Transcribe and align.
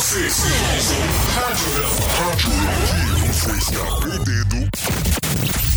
Você 0.00 0.16
Rádio 1.34 1.68
você 3.28 3.52
está 3.52 3.84
perdendo 4.00 4.66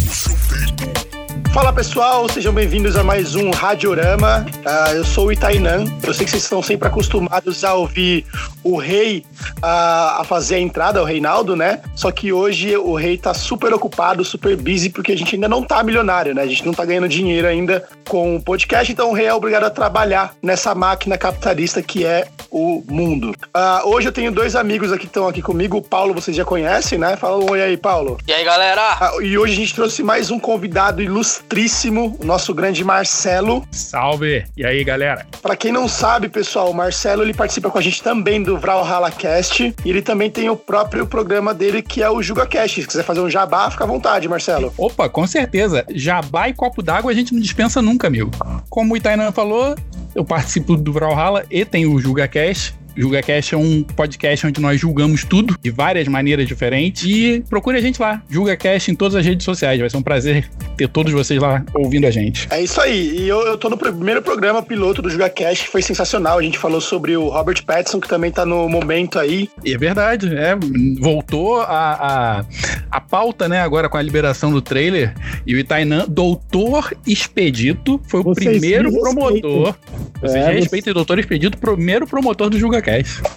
o 0.10 0.16
seu 0.16 0.34
tempo. 0.48 1.23
Fala 1.54 1.72
pessoal, 1.72 2.28
sejam 2.30 2.52
bem-vindos 2.52 2.96
a 2.98 3.04
mais 3.04 3.36
um 3.36 3.52
Radiorama. 3.52 4.46
Uh, 4.66 4.96
eu 4.96 5.06
sou 5.06 5.28
o 5.28 5.32
Itainan. 5.32 5.86
Eu 6.02 6.14
sei 6.14 6.26
que 6.26 6.32
vocês 6.32 6.44
estão 6.44 6.64
sempre 6.64 6.88
acostumados 6.88 7.64
a 7.64 7.74
ouvir 7.76 8.26
o 8.64 8.78
rei 8.78 9.26
uh, 9.58 10.22
a 10.22 10.24
fazer 10.26 10.56
a 10.56 10.60
entrada, 10.60 11.02
o 11.02 11.06
Reinaldo, 11.06 11.56
né? 11.56 11.82
Só 11.96 12.12
que 12.12 12.32
hoje 12.32 12.76
o 12.78 12.96
rei 12.96 13.18
tá 13.18 13.34
super 13.34 13.74
ocupado, 13.74 14.24
super 14.24 14.56
busy, 14.56 14.90
porque 14.90 15.12
a 15.12 15.18
gente 15.18 15.36
ainda 15.36 15.48
não 15.48 15.62
tá 15.64 15.84
milionário, 15.84 16.34
né? 16.34 16.44
A 16.44 16.48
gente 16.48 16.66
não 16.66 16.74
tá 16.74 16.86
ganhando 16.86 17.08
dinheiro 17.08 17.48
ainda 17.48 17.84
com 18.08 18.36
o 18.36 18.42
podcast, 18.42 18.92
então 18.92 19.12
o 19.12 19.14
rei 19.14 19.28
é 19.28 19.34
obrigado 19.34 19.64
a 19.64 19.70
trabalhar 19.70 20.34
nessa 20.42 20.74
máquina 20.74 21.18
capitalista 21.18 21.82
que 21.82 22.06
é 22.06 22.28
o 22.50 22.84
mundo. 22.88 23.30
Uh, 23.56 23.90
hoje 23.90 24.08
eu 24.08 24.12
tenho 24.12 24.32
dois 24.32 24.56
amigos 24.56 24.92
aqui 24.92 25.02
que 25.02 25.08
estão 25.08 25.28
aqui 25.28 25.42
comigo. 25.42 25.78
O 25.78 25.82
Paulo, 25.82 26.14
vocês 26.14 26.36
já 26.36 26.46
conhecem, 26.46 26.98
né? 26.98 27.16
Fala 27.16 27.38
um 27.38 27.52
oi 27.52 27.62
aí, 27.62 27.78
Paulo. 27.78 28.18
E 28.28 28.34
aí, 28.34 28.44
galera? 28.44 29.12
e 29.22 29.38
hoje 29.38 29.54
a 29.54 29.56
gente 29.56 29.76
trouxe 29.76 30.02
mais 30.02 30.32
um 30.32 30.40
convidado 30.40 31.02
ilustre 31.02 31.23
ilustríssimo, 31.24 32.18
o 32.22 32.26
nosso 32.26 32.54
grande 32.54 32.84
Marcelo. 32.84 33.66
Salve! 33.72 34.44
E 34.58 34.66
aí, 34.66 34.84
galera? 34.84 35.26
Para 35.42 35.56
quem 35.56 35.72
não 35.72 35.88
sabe, 35.88 36.28
pessoal, 36.28 36.70
o 36.70 36.74
Marcelo 36.74 37.24
ele 37.24 37.34
participa 37.34 37.70
com 37.72 37.78
a 37.78 37.82
gente 37.82 38.04
também 38.04 38.44
do 38.44 38.58
Valhalla 38.60 39.10
Cast 39.10 39.74
e 39.86 39.90
ele 39.90 40.02
também 40.02 40.30
tem 40.30 40.50
o 40.50 40.58
próprio 40.58 41.08
programa 41.08 41.54
dele 41.54 41.82
que 41.82 42.04
é 42.04 42.10
o 42.10 42.22
Juga 42.22 42.46
Cast. 42.46 42.82
Se 42.82 42.88
quiser 42.88 43.06
fazer 43.06 43.22
um 43.22 43.30
jabá, 43.30 43.72
fica 43.72 43.86
à 43.86 43.88
vontade, 43.88 44.28
Marcelo. 44.28 44.74
Opa, 44.78 45.08
com 45.08 45.26
certeza. 45.26 45.86
Jabá 45.96 46.50
e 46.50 46.54
copo 46.54 46.84
d'água 46.84 47.12
a 47.12 47.16
gente 47.16 47.34
não 47.34 47.40
dispensa 47.40 47.82
nunca, 47.82 48.08
amigo. 48.08 48.30
Como 48.70 48.94
o 48.94 48.98
Itainan 48.98 49.32
falou, 49.32 49.76
eu 50.14 50.26
participo 50.26 50.76
do 50.76 50.92
Valhalla 50.92 51.46
e 51.50 51.64
tenho 51.64 51.94
o 51.94 52.02
Juga 52.02 52.28
Cast 52.28 52.76
JulgaCast 52.96 53.56
é 53.56 53.58
um 53.58 53.84
podcast 53.84 54.48
onde 54.48 54.62
nós 54.62 54.80
julgamos 54.80 55.24
tudo 55.24 55.58
de 55.62 55.72
várias 55.72 56.08
maneiras 56.08 56.48
diferentes. 56.48 57.04
E 57.04 57.44
procure 57.50 57.78
a 57.78 57.82
gente 57.82 58.02
lá, 58.02 58.22
JulgaCast 58.30 58.92
em 58.92 58.96
todas 58.96 59.16
as 59.16 59.26
redes 59.26 59.44
sociais. 59.44 59.80
Vai 59.80 59.90
ser 59.90 59.98
um 59.98 60.02
prazer 60.02 60.50
ter 60.78 60.88
todos 60.88 61.12
vocês 61.12 61.40
lá 61.42 61.64
ouvindo 61.74 62.06
a 62.06 62.12
gente. 62.12 62.48
É 62.52 62.62
isso 62.62 62.80
aí. 62.80 63.18
E 63.18 63.28
eu, 63.28 63.42
eu 63.42 63.58
tô 63.58 63.70
no 63.70 63.78
primeiro 63.78 64.22
programa 64.22 64.62
piloto 64.62 65.02
do 65.02 65.10
JulgaCast, 65.10 65.66
que 65.66 65.70
foi 65.70 65.82
sensacional. 65.82 66.40
A 66.40 66.44
gente 66.44 66.58
falou 66.58 66.82
sobre 66.82 67.16
o 67.18 67.30
Robert 67.30 67.64
Pattinson, 67.66 68.00
que 68.00 68.08
também 68.08 68.32
tá 68.32 68.46
no 68.46 68.68
momento 68.70 69.20
aí. 69.20 69.50
E 69.64 69.74
é 69.74 69.78
verdade, 69.78 70.34
é. 70.36 70.56
Voltou 71.00 71.62
a, 71.62 71.66
a, 71.70 72.46
a 72.92 73.02
pauta, 73.02 73.48
né, 73.48 73.62
agora 73.62 73.90
com 73.90 73.98
a 73.98 74.02
liberação 74.02 74.52
do 74.52 74.62
trailer. 74.62 75.14
E 75.46 75.56
o 75.56 75.60
Itainan, 75.60 76.06
Doutor 76.08 76.96
Expedito, 77.06 78.00
foi 78.08 78.20
o 78.22 78.24
vocês 78.24 78.50
primeiro 78.50 78.92
promotor. 78.92 79.76
Vocês 80.22 80.46
é, 80.46 80.52
respeitam 80.54 80.92
o 80.92 80.94
Doutor 80.94 81.20
Expedito, 81.20 81.58
primeiro 81.58 82.08
promotor 82.08 82.50
do 82.50 82.58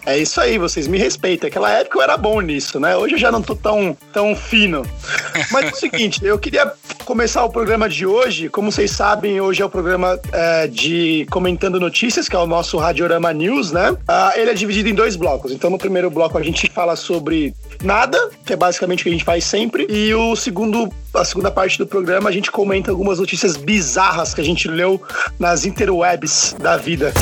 É 0.04 0.18
isso 0.18 0.40
aí, 0.40 0.58
vocês 0.58 0.86
me 0.86 0.98
respeitam. 0.98 1.48
Aquela 1.48 1.70
época 1.70 1.98
eu 1.98 2.02
era 2.02 2.16
bom 2.16 2.40
nisso, 2.40 2.80
né? 2.80 2.96
Hoje 2.96 3.14
eu 3.14 3.18
já 3.18 3.30
não 3.30 3.42
tô 3.42 3.54
tão, 3.54 3.96
tão 4.12 4.34
fino. 4.34 4.82
Mas 5.50 5.66
é 5.66 5.70
o 5.70 5.76
seguinte, 5.76 6.24
eu 6.24 6.38
queria 6.38 6.72
começar 7.04 7.44
o 7.44 7.50
programa 7.50 7.88
de 7.88 8.04
hoje. 8.04 8.48
Como 8.48 8.72
vocês 8.72 8.90
sabem, 8.90 9.40
hoje 9.40 9.62
é 9.62 9.64
o 9.64 9.70
programa 9.70 10.18
é, 10.32 10.66
de 10.66 11.26
Comentando 11.30 11.78
Notícias, 11.78 12.28
que 12.28 12.34
é 12.34 12.38
o 12.38 12.46
nosso 12.46 12.76
Radiorama 12.78 13.32
News, 13.32 13.70
né? 13.70 13.92
Uh, 13.92 13.96
ele 14.36 14.50
é 14.50 14.54
dividido 14.54 14.88
em 14.88 14.94
dois 14.94 15.14
blocos. 15.14 15.52
Então, 15.52 15.70
no 15.70 15.78
primeiro 15.78 16.10
bloco, 16.10 16.36
a 16.36 16.42
gente 16.42 16.68
fala 16.68 16.96
sobre 16.96 17.54
nada, 17.82 18.18
que 18.44 18.52
é 18.52 18.56
basicamente 18.56 19.00
o 19.00 19.02
que 19.04 19.08
a 19.10 19.12
gente 19.12 19.24
faz 19.24 19.44
sempre. 19.44 19.86
E 19.88 20.12
o 20.14 20.34
segundo, 20.34 20.92
a 21.14 21.24
segunda 21.24 21.50
parte 21.50 21.78
do 21.78 21.86
programa, 21.86 22.28
a 22.28 22.32
gente 22.32 22.50
comenta 22.50 22.90
algumas 22.90 23.20
notícias 23.20 23.56
bizarras 23.56 24.34
que 24.34 24.40
a 24.40 24.44
gente 24.44 24.66
leu 24.66 25.00
nas 25.38 25.64
interwebs 25.64 26.56
da 26.58 26.76
vida. 26.76 27.12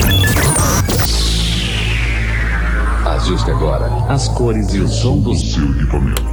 Ajuste 3.05 3.51
agora 3.51 3.85
as 4.09 4.27
cores 4.27 4.73
e 4.73 4.79
o 4.79 4.87
som 4.87 5.19
do 5.19 5.35
seu 5.35 5.63
equipamento. 5.63 6.23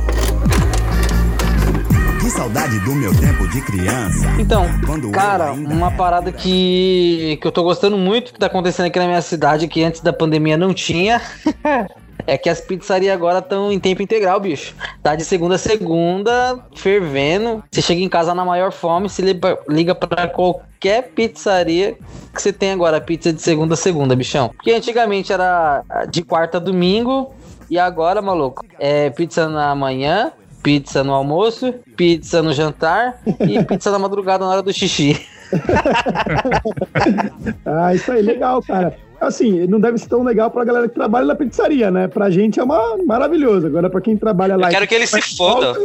Que 2.18 2.30
saudade 2.30 2.78
do 2.80 2.94
meu 2.94 3.14
tempo 3.14 3.46
de 3.48 3.60
criança. 3.60 4.26
Então, 4.38 4.64
cara, 5.12 5.52
uma 5.52 5.90
parada 5.90 6.32
que, 6.32 7.38
que 7.42 7.46
eu 7.46 7.52
tô 7.52 7.62
gostando 7.62 7.98
muito 7.98 8.32
que 8.32 8.38
tá 8.38 8.46
acontecendo 8.46 8.86
aqui 8.86 8.98
na 8.98 9.06
minha 9.06 9.20
cidade, 9.20 9.68
que 9.68 9.84
antes 9.84 10.00
da 10.00 10.14
pandemia 10.14 10.56
não 10.56 10.72
tinha. 10.72 11.20
é 12.26 12.38
que 12.38 12.48
as 12.48 12.60
pizzarias 12.60 13.14
agora 13.14 13.38
estão 13.38 13.72
em 13.72 13.78
tempo 13.78 14.02
integral, 14.02 14.40
bicho. 14.40 14.74
Tá 15.02 15.14
de 15.14 15.24
segunda 15.24 15.56
a 15.56 15.58
segunda, 15.58 16.58
fervendo. 16.74 17.62
Você 17.70 17.82
chega 17.82 18.00
em 18.00 18.08
casa 18.08 18.34
na 18.34 18.44
maior 18.44 18.72
fome, 18.72 19.08
se 19.08 19.22
liga 19.68 19.94
para 19.94 20.28
qualquer 20.28 21.10
pizzaria 21.10 21.96
que 22.34 22.40
você 22.40 22.52
tem 22.52 22.72
agora, 22.72 23.00
pizza 23.00 23.32
de 23.32 23.40
segunda 23.40 23.74
a 23.74 23.76
segunda, 23.76 24.16
bichão. 24.16 24.48
Porque 24.48 24.72
antigamente 24.72 25.32
era 25.32 25.82
de 26.10 26.22
quarta 26.22 26.58
a 26.58 26.60
domingo, 26.60 27.34
e 27.70 27.78
agora, 27.78 28.20
maluco, 28.20 28.64
é 28.78 29.10
pizza 29.10 29.48
na 29.48 29.74
manhã, 29.74 30.32
pizza 30.62 31.02
no 31.02 31.12
almoço, 31.12 31.72
pizza 31.96 32.42
no 32.42 32.52
jantar 32.52 33.20
e 33.40 33.62
pizza 33.64 33.90
na 33.90 33.98
madrugada 33.98 34.44
na 34.44 34.50
hora 34.50 34.62
do 34.62 34.72
xixi. 34.72 35.26
ah, 37.64 37.94
isso 37.94 38.12
aí, 38.12 38.22
legal, 38.22 38.62
cara 38.62 38.94
assim, 39.26 39.66
não 39.66 39.80
deve 39.80 39.98
ser 39.98 40.08
tão 40.08 40.22
legal 40.22 40.50
pra 40.50 40.64
galera 40.64 40.88
que 40.88 40.94
trabalha 40.94 41.26
na 41.26 41.34
pizzaria, 41.34 41.90
né? 41.90 42.08
Pra 42.08 42.30
gente 42.30 42.58
é 42.58 42.62
uma 42.62 42.96
maravilhoso. 43.06 43.66
Agora, 43.66 43.88
pra 43.88 44.00
quem 44.00 44.16
trabalha 44.16 44.56
lá. 44.56 44.68
Eu 44.72 44.72
quero 44.72 44.86
que 44.86 44.94
ele 44.94 45.06
se 45.06 45.36
foda. 45.36 45.78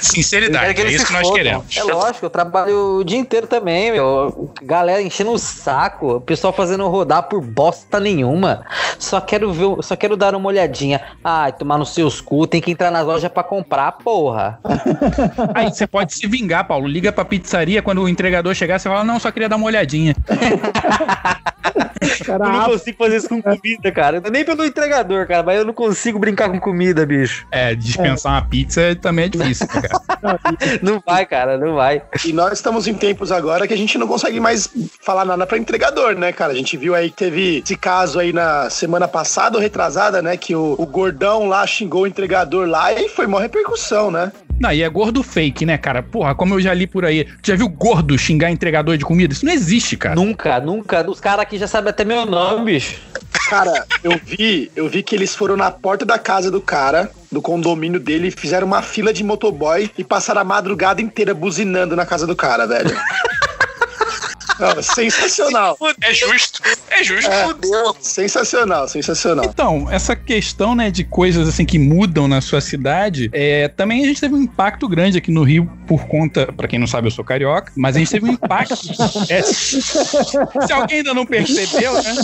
Sinceridade, 0.00 0.74
que 0.74 0.82
é 0.82 0.90
isso 0.90 1.06
que 1.06 1.12
nós 1.12 1.30
queremos. 1.30 1.76
É 1.76 1.82
lógico, 1.84 2.26
eu 2.26 2.30
trabalho 2.30 2.96
o 2.96 3.04
dia 3.04 3.18
inteiro 3.18 3.46
também, 3.46 3.92
meu. 3.92 4.52
Galera 4.62 5.00
enchendo 5.00 5.32
o 5.32 5.38
saco, 5.38 6.16
o 6.16 6.20
pessoal 6.20 6.52
fazendo 6.52 6.86
rodar 6.88 7.24
por 7.24 7.40
bosta 7.40 7.98
nenhuma. 8.00 8.64
Só 8.98 9.20
quero 9.20 9.52
ver, 9.52 9.82
só 9.82 9.96
quero 9.96 10.16
dar 10.16 10.34
uma 10.34 10.48
olhadinha. 10.48 11.00
Ai, 11.22 11.52
tomar 11.52 11.78
nos 11.78 11.94
seus 11.94 12.20
cu, 12.20 12.46
tem 12.46 12.60
que 12.60 12.70
entrar 12.70 12.90
nas 12.90 13.06
lojas 13.06 13.30
pra 13.30 13.42
comprar, 13.42 13.92
porra. 13.92 14.58
Aí 15.54 15.70
você 15.70 15.86
pode 15.86 16.14
se 16.14 16.26
vingar, 16.26 16.66
Paulo. 16.66 16.86
Liga 16.86 17.12
pra 17.12 17.24
pizzaria 17.24 17.82
quando 17.82 18.02
o 18.02 18.08
entregador 18.08 18.54
chegar, 18.54 18.78
você 18.78 18.88
fala, 18.88 19.04
não, 19.04 19.18
só 19.18 19.30
queria 19.30 19.48
dar 19.48 19.56
uma 19.56 19.66
olhadinha. 19.66 20.14
Cara, 22.26 22.44
eu 22.44 22.52
não 22.52 22.64
consigo 22.66 22.98
fazer 22.98 23.16
isso 23.16 23.28
com 23.28 23.42
comida, 23.42 23.92
cara. 23.92 24.20
Nem 24.30 24.44
pelo 24.44 24.64
entregador, 24.64 25.26
cara, 25.26 25.42
mas 25.42 25.58
eu 25.58 25.64
não 25.64 25.72
consigo 25.72 26.18
brincar 26.18 26.50
com 26.50 26.58
comida, 26.58 27.06
bicho. 27.06 27.46
É, 27.50 27.74
dispensar 27.74 28.32
é. 28.32 28.36
uma 28.36 28.48
pizza 28.48 28.96
também 29.00 29.26
é 29.26 29.28
difícil, 29.28 29.66
cara. 29.68 29.88
não 30.82 31.02
vai, 31.04 31.26
cara, 31.26 31.58
não 31.58 31.74
vai. 31.74 32.02
E 32.24 32.32
nós 32.32 32.54
estamos 32.54 32.86
em 32.86 32.94
tempos 32.94 33.32
agora 33.32 33.66
que 33.66 33.74
a 33.74 33.76
gente 33.76 33.98
não 33.98 34.06
consegue 34.06 34.40
mais 34.40 34.68
falar 35.00 35.24
nada 35.24 35.46
pra 35.46 35.58
entregador, 35.58 36.14
né, 36.14 36.32
cara? 36.32 36.52
A 36.52 36.56
gente 36.56 36.76
viu 36.76 36.94
aí 36.94 37.10
que 37.10 37.16
teve 37.16 37.58
esse 37.58 37.76
caso 37.76 38.18
aí 38.18 38.32
na 38.32 38.70
semana 38.70 39.08
passada 39.08 39.56
ou 39.56 39.62
retrasada, 39.62 40.20
né? 40.20 40.36
Que 40.36 40.54
o, 40.54 40.74
o 40.78 40.86
gordão 40.86 41.46
lá 41.46 41.66
xingou 41.66 42.02
o 42.02 42.06
entregador 42.06 42.68
lá 42.68 42.92
e 42.92 43.08
foi 43.08 43.26
uma 43.26 43.40
repercussão, 43.40 44.10
né? 44.10 44.32
Não, 44.62 44.72
e 44.72 44.80
é 44.80 44.88
gordo 44.88 45.24
fake, 45.24 45.66
né, 45.66 45.76
cara? 45.76 46.04
Porra, 46.04 46.36
como 46.36 46.54
eu 46.54 46.60
já 46.60 46.72
li 46.72 46.86
por 46.86 47.04
aí. 47.04 47.26
Já 47.42 47.56
viu 47.56 47.68
gordo 47.68 48.16
xingar 48.16 48.48
entregador 48.48 48.96
de 48.96 49.04
comida? 49.04 49.32
Isso 49.32 49.44
não 49.44 49.52
existe, 49.52 49.96
cara. 49.96 50.14
Nunca, 50.14 50.60
nunca. 50.60 51.10
Os 51.10 51.18
caras 51.18 51.40
aqui 51.40 51.58
já 51.58 51.66
sabem 51.66 51.90
até 51.90 52.04
meu 52.04 52.24
nome, 52.24 52.66
bicho. 52.66 53.00
Cara, 53.50 53.84
eu 54.04 54.12
vi, 54.24 54.70
eu 54.76 54.88
vi 54.88 55.02
que 55.02 55.16
eles 55.16 55.34
foram 55.34 55.56
na 55.56 55.68
porta 55.68 56.06
da 56.06 56.16
casa 56.16 56.48
do 56.48 56.60
cara, 56.60 57.10
do 57.30 57.42
condomínio 57.42 57.98
dele, 57.98 58.30
fizeram 58.30 58.64
uma 58.64 58.82
fila 58.82 59.12
de 59.12 59.24
motoboy 59.24 59.90
e 59.98 60.04
passaram 60.04 60.40
a 60.40 60.44
madrugada 60.44 61.02
inteira 61.02 61.34
buzinando 61.34 61.96
na 61.96 62.06
casa 62.06 62.24
do 62.24 62.36
cara, 62.36 62.64
velho. 62.64 62.96
Não, 64.58 64.82
sensacional. 64.82 65.78
É 66.02 66.12
justo. 66.12 66.60
É 66.90 67.04
justo. 67.04 67.30
É, 67.30 67.54
sensacional, 68.00 68.88
sensacional. 68.88 69.44
Então, 69.44 69.88
essa 69.90 70.16
questão, 70.16 70.74
né, 70.74 70.90
de 70.90 71.04
coisas 71.04 71.48
assim 71.48 71.64
que 71.64 71.78
mudam 71.78 72.26
na 72.26 72.40
sua 72.40 72.60
cidade, 72.60 73.30
é, 73.32 73.68
também 73.68 74.02
a 74.02 74.06
gente 74.06 74.20
teve 74.20 74.34
um 74.34 74.42
impacto 74.42 74.88
grande 74.88 75.18
aqui 75.18 75.30
no 75.30 75.42
Rio 75.42 75.70
por 75.86 76.06
conta, 76.06 76.52
para 76.52 76.66
quem 76.66 76.78
não 76.78 76.86
sabe, 76.86 77.06
eu 77.06 77.10
sou 77.10 77.24
carioca, 77.24 77.72
mas 77.76 77.94
a 77.96 77.98
gente 77.98 78.10
teve 78.10 78.26
um 78.26 78.32
impacto. 78.32 78.74
é, 79.28 79.42
se 79.42 80.72
alguém 80.72 80.98
ainda 80.98 81.14
não 81.14 81.26
percebeu, 81.26 81.92
né? 81.94 82.14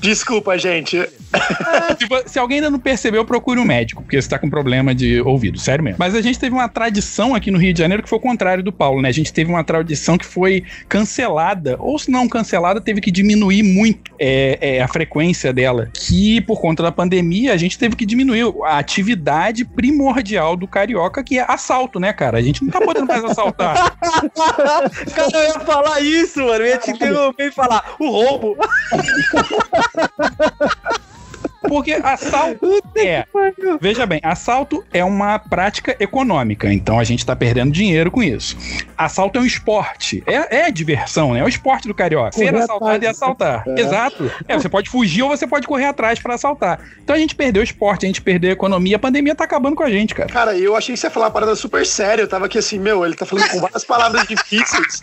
Desculpa, 0.00 0.58
gente. 0.58 0.98
se, 0.98 2.32
se, 2.32 2.38
alguém 2.38 2.58
ainda 2.58 2.70
não 2.70 2.78
percebeu, 2.78 3.24
procure 3.24 3.58
um 3.58 3.64
médico, 3.64 4.02
porque 4.02 4.20
você 4.20 4.28
tá 4.28 4.38
com 4.38 4.48
problema 4.50 4.94
de 4.94 5.20
ouvido, 5.20 5.58
sério 5.58 5.82
mesmo. 5.82 5.96
Mas 5.98 6.14
a 6.14 6.20
gente 6.20 6.38
teve 6.38 6.54
uma 6.54 6.68
tradição 6.68 7.34
aqui 7.34 7.50
no 7.50 7.58
Rio 7.58 7.72
de 7.72 7.78
Janeiro 7.78 8.02
que 8.02 8.08
foi 8.08 8.18
o 8.18 8.22
contrário 8.22 8.53
do 8.62 8.72
Paulo, 8.72 9.02
né? 9.02 9.08
A 9.08 9.12
gente 9.12 9.32
teve 9.32 9.50
uma 9.50 9.64
tradição 9.64 10.16
que 10.16 10.24
foi 10.24 10.64
cancelada, 10.88 11.76
ou 11.78 11.98
se 11.98 12.10
não 12.10 12.28
cancelada, 12.28 12.80
teve 12.80 13.00
que 13.00 13.10
diminuir 13.10 13.62
muito 13.62 14.12
é, 14.18 14.58
é, 14.60 14.82
a 14.82 14.88
frequência 14.88 15.52
dela. 15.52 15.88
Que 15.92 16.40
por 16.40 16.60
conta 16.60 16.82
da 16.82 16.92
pandemia, 16.92 17.52
a 17.52 17.56
gente 17.56 17.78
teve 17.78 17.96
que 17.96 18.06
diminuir 18.06 18.44
a 18.64 18.78
atividade 18.78 19.64
primordial 19.64 20.56
do 20.56 20.66
carioca, 20.66 21.22
que 21.22 21.38
é 21.38 21.44
assalto, 21.46 21.98
né, 21.98 22.12
cara? 22.12 22.38
A 22.38 22.42
gente 22.42 22.64
não 22.64 22.70
tá 22.70 22.80
podendo 22.80 23.06
mais 23.06 23.24
assaltar. 23.24 23.96
cara, 25.14 25.30
eu 25.32 25.44
ia 25.44 25.60
falar 25.60 26.00
isso, 26.00 26.40
mano. 26.40 26.64
Eu 26.64 26.66
ia 26.66 26.78
te 26.78 26.90
interromper 26.90 27.48
e 27.48 27.52
falar 27.52 27.94
o 27.98 28.10
roubo. 28.10 28.56
Porque 31.74 32.00
assalto 32.04 32.80
é. 32.96 33.24
Veja 33.80 34.06
bem, 34.06 34.20
assalto 34.22 34.84
é 34.92 35.04
uma 35.04 35.40
prática 35.40 35.96
econômica, 35.98 36.72
então 36.72 37.00
a 37.00 37.02
gente 37.02 37.26
tá 37.26 37.34
perdendo 37.34 37.72
dinheiro 37.72 38.12
com 38.12 38.22
isso. 38.22 38.56
Assalto 38.96 39.40
é 39.40 39.42
um 39.42 39.44
esporte. 39.44 40.22
É, 40.24 40.68
é 40.68 40.70
diversão, 40.70 41.32
né? 41.34 41.40
É 41.40 41.42
o 41.42 41.48
esporte 41.48 41.88
do 41.88 41.94
carioca. 41.94 42.30
Ser 42.30 42.44
Correr 42.44 42.62
assaltado 42.62 42.84
atrás, 42.84 43.02
e 43.02 43.06
assaltar. 43.08 43.64
é. 43.66 43.80
Exato. 43.80 44.30
É, 44.46 44.56
você 44.56 44.68
pode 44.68 44.88
fugir 44.88 45.24
ou 45.24 45.30
você 45.30 45.48
pode 45.48 45.66
correr 45.66 45.86
atrás 45.86 46.20
pra 46.20 46.34
assaltar. 46.36 46.78
Então 47.02 47.16
a 47.16 47.18
gente 47.18 47.34
perdeu 47.34 47.60
o 47.60 47.64
esporte, 47.64 48.06
a 48.06 48.08
gente 48.08 48.22
perdeu 48.22 48.50
a 48.50 48.52
economia, 48.52 48.94
a 48.94 49.00
pandemia 49.00 49.34
tá 49.34 49.42
acabando 49.42 49.74
com 49.74 49.82
a 49.82 49.90
gente, 49.90 50.14
cara. 50.14 50.28
Cara, 50.28 50.56
eu 50.56 50.76
achei 50.76 50.94
que 50.94 51.00
você 51.00 51.08
ia 51.08 51.10
falar 51.10 51.26
uma 51.26 51.32
parada 51.32 51.56
super 51.56 51.84
séria. 51.84 52.22
Eu 52.22 52.28
tava 52.28 52.46
aqui 52.46 52.56
assim, 52.56 52.78
meu, 52.78 53.04
ele 53.04 53.16
tá 53.16 53.26
falando 53.26 53.48
com 53.50 53.58
várias 53.58 53.84
palavras 53.84 54.28
difíceis. 54.28 55.00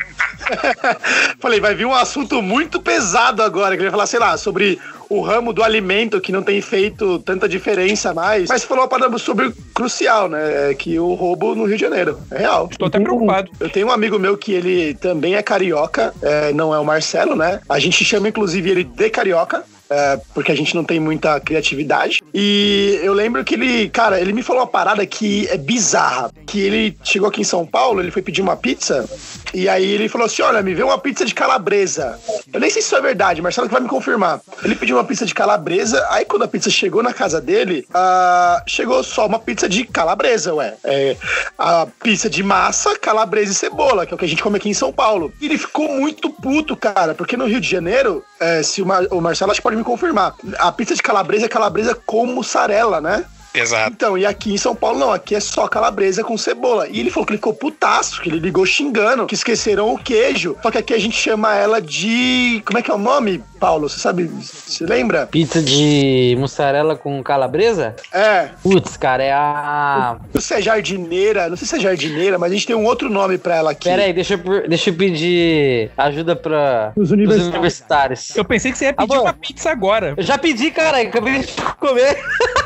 Falei, 1.38 1.60
vai 1.60 1.76
vir 1.76 1.86
um 1.86 1.94
assunto 1.94 2.42
muito 2.42 2.82
pesado 2.82 3.44
agora, 3.44 3.76
que 3.76 3.82
ele 3.82 3.90
vai 3.90 3.92
falar, 3.92 4.06
sei 4.08 4.22
lá, 4.22 4.38
sobre 4.38 4.80
o 5.12 5.20
ramo 5.20 5.52
do 5.52 5.62
alimento 5.62 6.22
que 6.22 6.32
não 6.32 6.42
tem 6.42 6.62
feito 6.62 7.20
tanta 7.20 7.48
diferença 7.48 8.14
mais. 8.14 8.48
Mas 8.48 8.64
falou 8.64 8.84
uma 8.84 8.90
parada 8.90 9.18
super 9.18 9.54
crucial, 9.74 10.30
né? 10.30 10.72
É 10.72 10.74
que 10.74 10.98
o 10.98 11.14
roubo 11.16 11.54
no 11.54 11.66
Rio 11.66 11.76
de 11.76 11.82
Janeiro. 11.82 12.18
É 12.32 12.40
real. 12.40 12.70
Estou 12.72 12.88
até 12.88 12.98
preocupado. 12.98 13.52
Eu 13.60 13.70
tenho 13.70 13.88
um 13.88 13.92
amigo 13.92 14.18
meu 14.18 14.38
que 14.38 14.54
ele 14.54 14.94
também 14.94 15.36
é 15.36 15.44
carioca, 15.44 16.14
é, 16.22 16.54
não 16.54 16.74
é 16.74 16.80
o 16.80 16.86
Marcelo, 16.86 17.36
né? 17.36 17.60
A 17.68 17.78
gente 17.78 18.06
chama 18.06 18.30
inclusive 18.30 18.70
ele 18.70 18.84
de 18.86 19.10
carioca. 19.10 19.66
É, 19.92 20.20
porque 20.34 20.52
a 20.52 20.56
gente 20.56 20.74
não 20.74 20.84
tem 20.86 21.00
muita 21.00 21.38
criatividade. 21.42 22.22
E 22.34 22.98
eu 23.04 23.14
lembro 23.14 23.44
que 23.44 23.56
ele, 23.56 23.90
cara, 23.90 24.20
ele 24.22 24.32
me 24.32 24.42
falou 24.42 24.62
uma 24.62 24.68
parada 24.68 25.06
que 25.06 25.48
é 25.50 25.58
bizarra. 25.58 26.32
Que 26.48 26.62
ele 26.62 26.98
chegou 27.04 27.28
aqui 27.28 27.42
em 27.42 27.46
São 27.46 27.66
Paulo, 27.66 28.00
ele 28.02 28.10
foi 28.12 28.22
pedir 28.22 28.42
uma 28.42 28.56
pizza. 28.56 29.08
E 29.54 29.68
aí 29.68 29.86
ele 29.86 30.08
falou 30.08 30.26
assim: 30.28 30.42
Olha, 30.42 30.62
me 30.62 30.74
vê 30.74 30.82
uma 30.84 30.98
pizza 30.98 31.26
de 31.26 31.34
calabresa. 31.34 32.18
Eu 32.54 32.60
nem 32.60 32.70
sei 32.70 32.82
se 32.82 32.88
isso 32.88 32.96
é 32.96 33.02
verdade, 33.02 33.42
Marcelo 33.42 33.68
que 33.68 33.74
vai 33.74 33.82
me 33.82 33.90
confirmar. 33.90 34.40
Ele 34.64 34.76
pediu 34.76 34.96
uma 34.96 35.04
pizza 35.04 35.26
de 35.26 35.34
calabresa, 35.34 36.06
aí 36.10 36.24
quando 36.26 36.44
a 36.44 36.48
pizza 36.48 36.70
chegou 36.70 37.04
na 37.04 37.14
casa 37.14 37.42
dele, 37.42 37.86
ah, 37.94 38.64
chegou 38.66 39.04
só 39.04 39.26
uma 39.26 39.40
pizza 39.40 39.68
de 39.68 39.84
calabresa, 39.84 40.54
ué. 40.54 40.76
É, 40.84 41.18
a 41.58 41.86
pizza 42.02 42.30
de 42.30 42.42
massa, 42.44 42.98
calabresa 42.98 43.52
e 43.52 43.56
cebola, 43.56 44.06
que 44.06 44.14
é 44.14 44.16
o 44.16 44.18
que 44.18 44.26
a 44.26 44.28
gente 44.28 44.42
come 44.42 44.56
aqui 44.58 44.70
em 44.70 44.74
São 44.74 44.94
Paulo. 44.94 45.34
E 45.42 45.46
ele 45.46 45.58
ficou 45.58 45.90
muito 45.90 46.30
puto, 46.30 46.76
cara, 46.78 47.14
porque 47.14 47.36
no 47.36 47.46
Rio 47.46 47.60
de 47.60 47.70
Janeiro, 47.70 48.24
é, 48.40 48.64
se 48.64 48.82
o, 48.82 48.86
Mar- 48.86 49.08
o 49.12 49.20
Marcelo 49.20 49.52
acho 49.52 49.60
que 49.60 49.64
pode 49.64 49.76
me 49.76 49.81
confirmar, 49.84 50.36
a 50.60 50.72
pizza 50.72 50.96
de 50.96 51.02
calabresa 51.02 51.46
é 51.46 51.50
calabresa 51.50 51.96
com 52.06 52.26
mussarela, 52.26 53.02
né? 53.02 53.26
Exato. 53.54 53.92
Então, 53.94 54.18
e 54.18 54.26
aqui 54.26 54.54
em 54.54 54.58
São 54.58 54.76
Paulo 54.76 55.00
não, 55.00 55.12
aqui 55.12 55.36
é 55.36 55.40
só 55.40 55.68
calabresa 55.68 56.24
com 56.24 56.38
cebola. 56.38 56.88
E 56.88 57.00
ele 57.00 57.10
falou 57.10 57.26
que 57.26 57.34
ele 57.34 57.38
ficou 57.38 57.54
putaço, 57.54 58.22
que 58.22 58.30
ele 58.30 58.40
ligou 58.40 58.66
xingando, 58.66 59.26
que 59.26 59.36
esqueceram 59.36 59.94
o 59.94 59.98
queijo. 59.98 60.56
Só 60.62 60.72
que 60.72 60.78
aqui 60.78 60.94
a 60.94 61.00
gente 61.00 61.16
chama 61.18 61.54
ela 61.56 61.82
de. 61.82 62.62
Como 62.66 62.78
é 62.80 62.82
que 62.82 62.90
é 62.90 62.94
o 62.94 62.98
nome, 62.98 63.44
Paulo? 63.60 63.90
Você 63.90 64.00
sabe? 64.00 64.24
Você 64.26 64.86
lembra? 64.86 65.28
Pizza 65.28 65.62
de 65.62 66.36
mussarela 66.40 66.96
com 66.96 67.22
calabresa? 67.24 67.96
É. 68.12 68.50
Putz, 68.64 68.96
cara, 68.96 69.24
é 69.24 69.34
a. 69.34 70.18
Não 70.34 70.42
sei 70.42 70.56
se 70.58 70.62
é 70.62 70.62
jardineira, 70.62 71.50
não 71.50 71.58
sei 71.58 71.68
se 71.68 71.76
é 71.76 71.80
jardineira, 71.80 72.40
mas 72.40 72.52
a 72.52 72.56
gente 72.56 72.68
tem 72.68 72.76
um 72.76 72.86
outro 72.86 73.10
nome 73.10 73.38
pra 73.38 73.56
ela 73.58 73.72
aqui. 73.72 73.90
Pera 73.90 74.04
aí, 74.04 74.14
deixa 74.14 74.36
eu, 74.36 74.68
deixa 74.68 74.90
eu 74.90 74.94
pedir 74.94 75.92
ajuda 75.98 76.36
pra 76.36 76.94
Os 76.96 77.06
os 77.06 77.12
universitários. 77.12 77.54
universitários. 77.54 78.36
Eu 78.36 78.46
pensei 78.46 78.72
que 78.72 78.78
você 78.78 78.86
ia 78.86 78.94
pedir 78.94 79.12
Amor. 79.14 79.26
uma 79.26 79.34
pizza 79.34 79.70
agora. 79.70 80.14
Eu 80.16 80.24
já 80.24 80.38
pedi, 80.38 80.72
cara, 80.72 81.02
acabei 81.02 81.40
de 81.40 81.48
comer. 81.80 82.18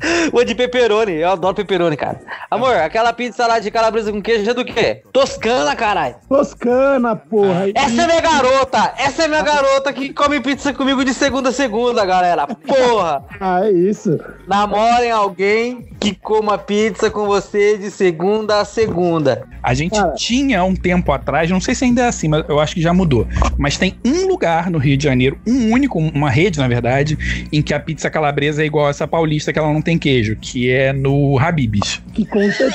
Uma 0.32 0.44
de 0.44 0.54
pepperoni, 0.54 1.12
eu 1.14 1.30
adoro 1.30 1.54
pepperoni, 1.54 1.96
cara. 1.96 2.20
Amor, 2.50 2.76
aquela 2.76 3.12
pizza 3.12 3.46
lá 3.46 3.58
de 3.58 3.70
calabresa 3.70 4.10
com 4.12 4.20
queijo 4.22 4.50
é 4.50 4.54
do 4.54 4.64
quê? 4.64 5.02
Toscana, 5.12 5.74
caralho. 5.76 6.14
Toscana, 6.28 7.14
porra. 7.16 7.68
E- 7.68 7.72
Essa 7.74 8.02
é 8.02 8.06
minha 8.06 8.20
garota, 8.20 8.94
essa 8.98 9.24
é 9.24 9.28
minha 9.28 9.42
garota 9.42 9.92
que 9.92 10.12
come 10.12 10.40
pizza 10.40 10.72
comigo 10.72 11.04
de 11.04 11.12
segunda 11.14 11.50
a 11.50 11.52
segunda, 11.52 12.04
galera. 12.04 12.46
Porra, 12.46 13.24
Ah, 13.40 13.60
é 13.66 13.70
isso. 13.70 14.18
namorem 14.46 15.10
alguém 15.10 15.88
que 16.00 16.14
coma 16.14 16.56
pizza 16.56 17.10
com 17.10 17.26
você 17.26 17.76
de 17.76 17.90
segunda 17.90 18.60
a 18.60 18.64
segunda. 18.64 19.46
A 19.62 19.74
gente 19.74 19.98
Cara. 19.98 20.12
tinha 20.14 20.64
um 20.64 20.74
tempo 20.74 21.12
atrás, 21.12 21.50
não 21.50 21.60
sei 21.60 21.74
se 21.74 21.84
ainda 21.84 22.02
é 22.02 22.06
assim, 22.08 22.28
mas 22.28 22.44
eu 22.48 22.58
acho 22.58 22.74
que 22.74 22.80
já 22.80 22.92
mudou. 22.94 23.26
Mas 23.58 23.76
tem 23.76 23.98
um 24.04 24.26
lugar 24.26 24.70
no 24.70 24.78
Rio 24.78 24.96
de 24.96 25.04
Janeiro, 25.04 25.38
um 25.46 25.70
único, 25.72 25.98
uma 25.98 26.30
rede, 26.30 26.58
na 26.58 26.66
verdade, 26.68 27.18
em 27.52 27.60
que 27.60 27.74
a 27.74 27.80
pizza 27.80 28.08
calabresa 28.08 28.62
é 28.62 28.66
igual 28.66 28.88
essa 28.88 29.06
paulista 29.06 29.52
que 29.52 29.58
ela 29.58 29.70
não 29.72 29.82
tem 29.82 29.89
queijo, 29.98 30.36
que 30.36 30.70
é 30.70 30.92
no 30.92 31.38
Habib's. 31.38 32.00
Que 32.14 32.24
conta. 32.26 32.70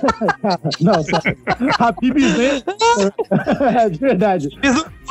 não, 0.80 1.02
sério. 1.02 1.38
Habib's 1.78 2.32
vem. 2.32 2.62
É 3.76 3.88
de 3.88 3.98
verdade. 3.98 4.48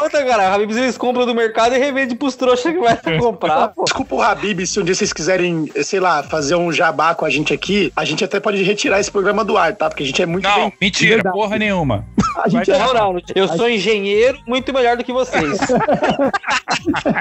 Não 0.02 0.10
contam, 0.10 0.26
cara. 0.28 0.54
Habib's 0.54 0.78
eles 0.78 0.98
compram 0.98 1.26
do 1.26 1.36
mercado 1.36 1.76
e 1.76 1.78
revende 1.78 2.16
pros 2.16 2.36
trouxas 2.36 2.72
que 2.74 2.80
vai 2.80 2.98
comprar, 3.20 3.70
pô. 3.70 3.84
Desculpa 3.84 4.16
o 4.16 4.22
Habib, 4.22 4.66
se 4.66 4.80
um 4.80 4.84
dia 4.84 4.96
vocês 4.96 5.14
quiserem, 5.14 5.70
sei 5.84 6.00
lá, 6.00 6.24
fazer 6.24 6.56
um 6.56 6.72
jabá 6.72 7.14
com 7.16 7.26
a 7.26 7.30
gente 7.30 7.54
aqui, 7.54 7.92
a 7.96 8.04
gente 8.06 8.24
até 8.24 8.40
pode 8.40 8.62
retirar 8.64 9.00
esse 9.00 9.12
programa 9.12 9.44
do 9.46 9.58
ar, 9.58 9.76
tá? 9.76 9.90
Porque 9.90 10.04
a 10.04 10.06
gente 10.06 10.22
é 10.22 10.26
muito 10.26 10.48
Não, 10.48 10.56
bem. 10.56 10.74
mentira, 10.82 11.16
Verdade. 11.16 11.36
porra 11.36 11.58
nenhuma. 11.58 12.06
A 12.44 12.50
gente 12.50 12.72
é. 12.72 12.78
Não, 12.80 12.94
não, 12.94 13.22
eu 13.36 13.48
sou 13.48 13.70
engenheiro 13.70 14.38
muito 14.48 14.74
melhor 14.74 14.98
do 14.98 15.04
que 15.04 15.12
vocês. 15.14 15.60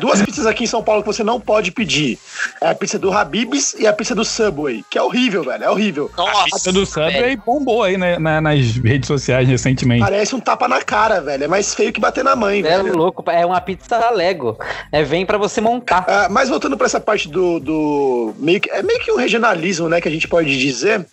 Duas 0.00 0.22
pizzas 0.22 0.46
aqui 0.46 0.64
em 0.64 0.66
São 0.66 0.82
Paulo 0.82 1.02
que 1.02 1.06
você 1.06 1.22
não 1.24 1.40
pode 1.40 1.70
pedir. 1.72 2.18
É 2.60 2.68
a 2.70 2.74
pizza 2.74 2.98
do 2.98 3.12
Habib's 3.12 3.74
e 3.78 3.86
a 3.86 3.92
pizza 3.92 4.14
do 4.14 4.24
Subway, 4.24 4.84
que 4.90 4.98
é 4.98 5.02
horrível, 5.02 5.44
velho. 5.44 5.64
É 5.64 5.70
horrível. 5.70 6.10
A 6.16 6.22
Nossa. 6.22 6.44
pizza 6.44 6.72
do 6.72 6.86
Subway 6.86 7.36
bombou 7.36 7.82
aí 7.82 7.96
né, 7.96 8.18
na- 8.18 8.40
nas 8.40 8.76
redes 8.76 9.06
sociais 9.06 9.48
recentemente. 9.48 10.00
Parece 10.02 10.34
um 10.34 10.40
tapa 10.40 10.68
na 10.68 10.80
cara, 10.84 11.20
velho. 11.20 11.44
É 11.44 11.48
mais 11.48 11.74
feio 11.74 11.92
que 11.92 12.00
bater 12.00 12.22
na 12.24 12.36
mãe, 12.36 12.60
É 12.60 12.62
velho. 12.62 12.96
louco, 12.96 13.24
é 13.30 13.44
uma 13.44 13.60
pizza 13.60 14.10
Lego. 14.10 14.58
É 14.92 15.02
vem 15.02 15.24
pra 15.26 15.38
você 15.38 15.60
montar. 15.60 16.04
Ah, 16.08 16.28
mas 16.30 16.48
voltando 16.48 16.76
pra 16.76 16.86
essa 16.86 17.00
parte 17.00 17.28
do, 17.28 17.58
do 17.60 18.34
meio 18.38 18.60
que, 18.60 18.70
é 18.70 18.82
meio 18.82 19.00
que 19.00 19.10
um 19.12 19.16
regionalismo, 19.16 19.88
né, 19.88 20.00
que 20.00 20.08
a 20.08 20.10
gente 20.10 20.28
pode 20.28 20.56
dizer. 20.58 21.04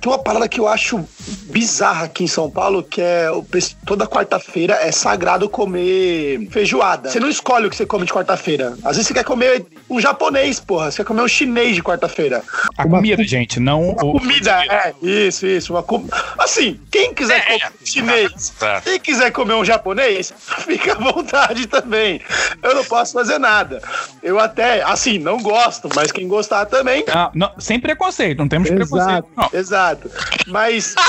Tem 0.00 0.12
uma 0.12 0.18
parada 0.18 0.48
que 0.48 0.60
eu 0.60 0.68
acho 0.68 1.04
bizarra 1.50 2.04
aqui 2.06 2.24
em 2.24 2.28
São 2.28 2.50
Paulo, 2.50 2.82
que 2.82 3.00
é 3.00 3.30
o 3.30 3.44
toda 3.84 4.06
quarta-feira 4.06 4.74
é 4.74 4.92
sagrado 4.92 5.48
comer 5.48 6.46
feijoada. 6.50 7.10
Você 7.10 7.18
não 7.20 7.28
escolhe 7.28 7.66
o 7.66 7.70
que 7.70 7.76
você 7.76 7.86
come 7.86 8.04
de 8.04 8.12
quarta-feira. 8.12 8.74
Às 8.84 8.96
vezes 8.96 9.06
você 9.08 9.14
quer 9.14 9.24
comer 9.24 9.64
um 9.88 10.00
japonês, 10.00 10.60
porra. 10.60 10.90
Você 10.90 10.98
quer 10.98 11.04
comer 11.04 11.22
um 11.22 11.28
chinês 11.28 11.74
de 11.74 11.82
quarta-feira. 11.82 12.42
A 12.76 12.86
comida, 12.86 13.22
gente, 13.24 13.58
não 13.58 13.90
o. 13.90 14.12
Comida, 14.18 14.62
é. 14.66 14.92
Isso, 15.02 15.46
isso. 15.46 15.72
Uma 15.72 15.82
com... 15.82 16.06
Assim, 16.38 16.78
quem 16.90 17.14
quiser 17.14 17.38
É, 17.38 17.42
comer 17.58 17.62
é. 17.64 17.86
chinês, 17.86 18.52
Tá. 18.58 18.80
quem 18.82 18.95
quiser 18.98 19.30
comer 19.30 19.54
um 19.54 19.64
japonês, 19.64 20.32
fica 20.64 20.92
à 20.92 20.96
vontade 20.96 21.66
também. 21.66 22.20
Eu 22.62 22.74
não 22.74 22.84
posso 22.84 23.12
fazer 23.12 23.38
nada. 23.38 23.82
Eu 24.22 24.38
até, 24.38 24.82
assim, 24.82 25.18
não 25.18 25.38
gosto, 25.40 25.88
mas 25.94 26.10
quem 26.12 26.26
gostar 26.28 26.66
também. 26.66 27.04
Ah, 27.08 27.30
não, 27.34 27.50
sem 27.58 27.80
preconceito, 27.80 28.38
não 28.38 28.48
temos 28.48 28.70
Exato. 28.70 28.88
preconceito. 28.88 29.28
Não. 29.36 29.50
Exato. 29.52 30.10
Mas 30.46 30.94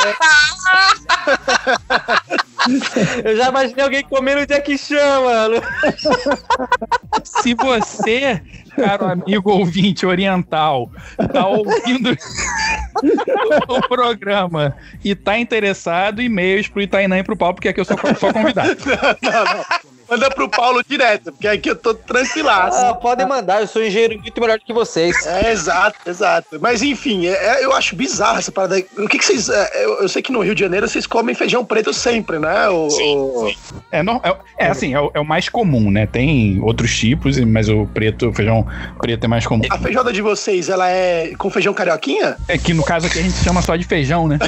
é, 3.24 3.30
Eu 3.30 3.38
já 3.38 3.50
imaginei 3.50 3.84
alguém 3.84 4.04
comendo 4.04 4.46
Jack 4.46 4.78
Chan, 4.78 5.22
mano. 5.22 5.62
Se 7.42 7.54
você, 7.54 8.42
caro 8.76 9.06
amigo 9.06 9.52
ouvinte 9.52 10.06
oriental, 10.06 10.90
tá 11.34 11.48
ouvindo 11.48 12.16
o 13.68 13.88
programa 13.88 14.76
e 15.04 15.14
tá 15.16 15.38
interessado, 15.38 16.22
e-mails 16.22 16.68
pro 16.68 16.82
Itainã 16.82 17.20
e 17.20 17.24
pro 17.24 17.38
Paulo, 17.38 17.56
porque 17.56 17.70
aqui 17.70 17.80
eu 17.80 17.86
sou, 17.86 17.98
sou 18.20 18.34
convidado. 18.34 18.76
não, 19.22 19.44
não. 19.44 19.97
Manda 20.10 20.30
pro 20.32 20.48
Paulo 20.50 20.82
direto, 20.88 21.32
porque 21.32 21.48
aqui 21.48 21.70
eu 21.70 21.76
tô 21.76 21.94
tranquilaço. 21.94 22.78
Ah, 22.78 22.94
podem 22.94 23.28
mandar, 23.28 23.62
eu 23.62 23.68
sou 23.68 23.84
engenheiro 23.84 24.18
muito 24.20 24.40
melhor 24.40 24.58
do 24.58 24.64
que 24.66 24.74
vocês. 24.74 25.16
É, 25.26 25.52
exato, 25.52 25.98
exato. 26.10 26.58
Mas 26.62 26.82
enfim, 26.82 27.26
é- 27.28 27.32
é- 27.62 27.66
eu 27.66 27.74
acho 27.74 27.96
bizarro 27.96 28.40
essa 28.40 28.52
parada. 28.52 28.76
aí. 28.76 28.86
O 28.98 29.08
que, 29.08 29.18
que 29.18 29.26
vocês. 29.26 29.50
é, 29.50 29.86
eu, 29.86 30.02
eu 30.02 30.10
sei 30.10 30.22
que 30.22 30.32
no 30.32 30.42
Rio 30.42 30.56
de 30.56 30.62
Janeiro 30.62 30.88
vocês 30.88 31.06
comem 31.06 31.36
feijão 31.36 31.66
preto 31.66 31.92
sempre, 31.94 32.40
né? 32.40 32.70
O, 32.70 32.88
o- 32.88 33.54
É, 33.92 34.02
no- 34.04 34.22
é, 34.24 34.36
é 34.66 34.68
assim, 34.68 34.94
é 34.94 35.00
o, 35.02 35.12
é 35.14 35.20
o 35.20 35.26
mais 35.26 35.50
comum, 35.50 35.92
né? 35.92 36.06
Tem 36.06 36.60
outros 36.62 36.96
tipos, 36.98 37.38
mas 37.40 37.68
o 37.70 37.86
preto, 37.88 38.30
o 38.30 38.34
feijão 38.34 38.66
preto 39.00 39.24
é 39.26 39.28
mais 39.28 39.46
comum. 39.46 39.64
A 39.70 39.78
feijoada 39.78 40.14
de 40.14 40.22
vocês, 40.22 40.70
ela 40.70 40.90
é 40.90 41.34
com 41.38 41.50
feijão 41.50 41.74
carioquinha? 41.74 42.38
É 42.48 42.58
que 42.58 42.74
no 42.74 42.84
caso 42.84 43.08
aqui 43.08 43.20
a 43.20 43.22
gente 43.22 43.38
chama 43.44 43.62
só 43.62 43.76
de 43.76 43.84
feijão, 43.84 44.28
né? 44.28 44.38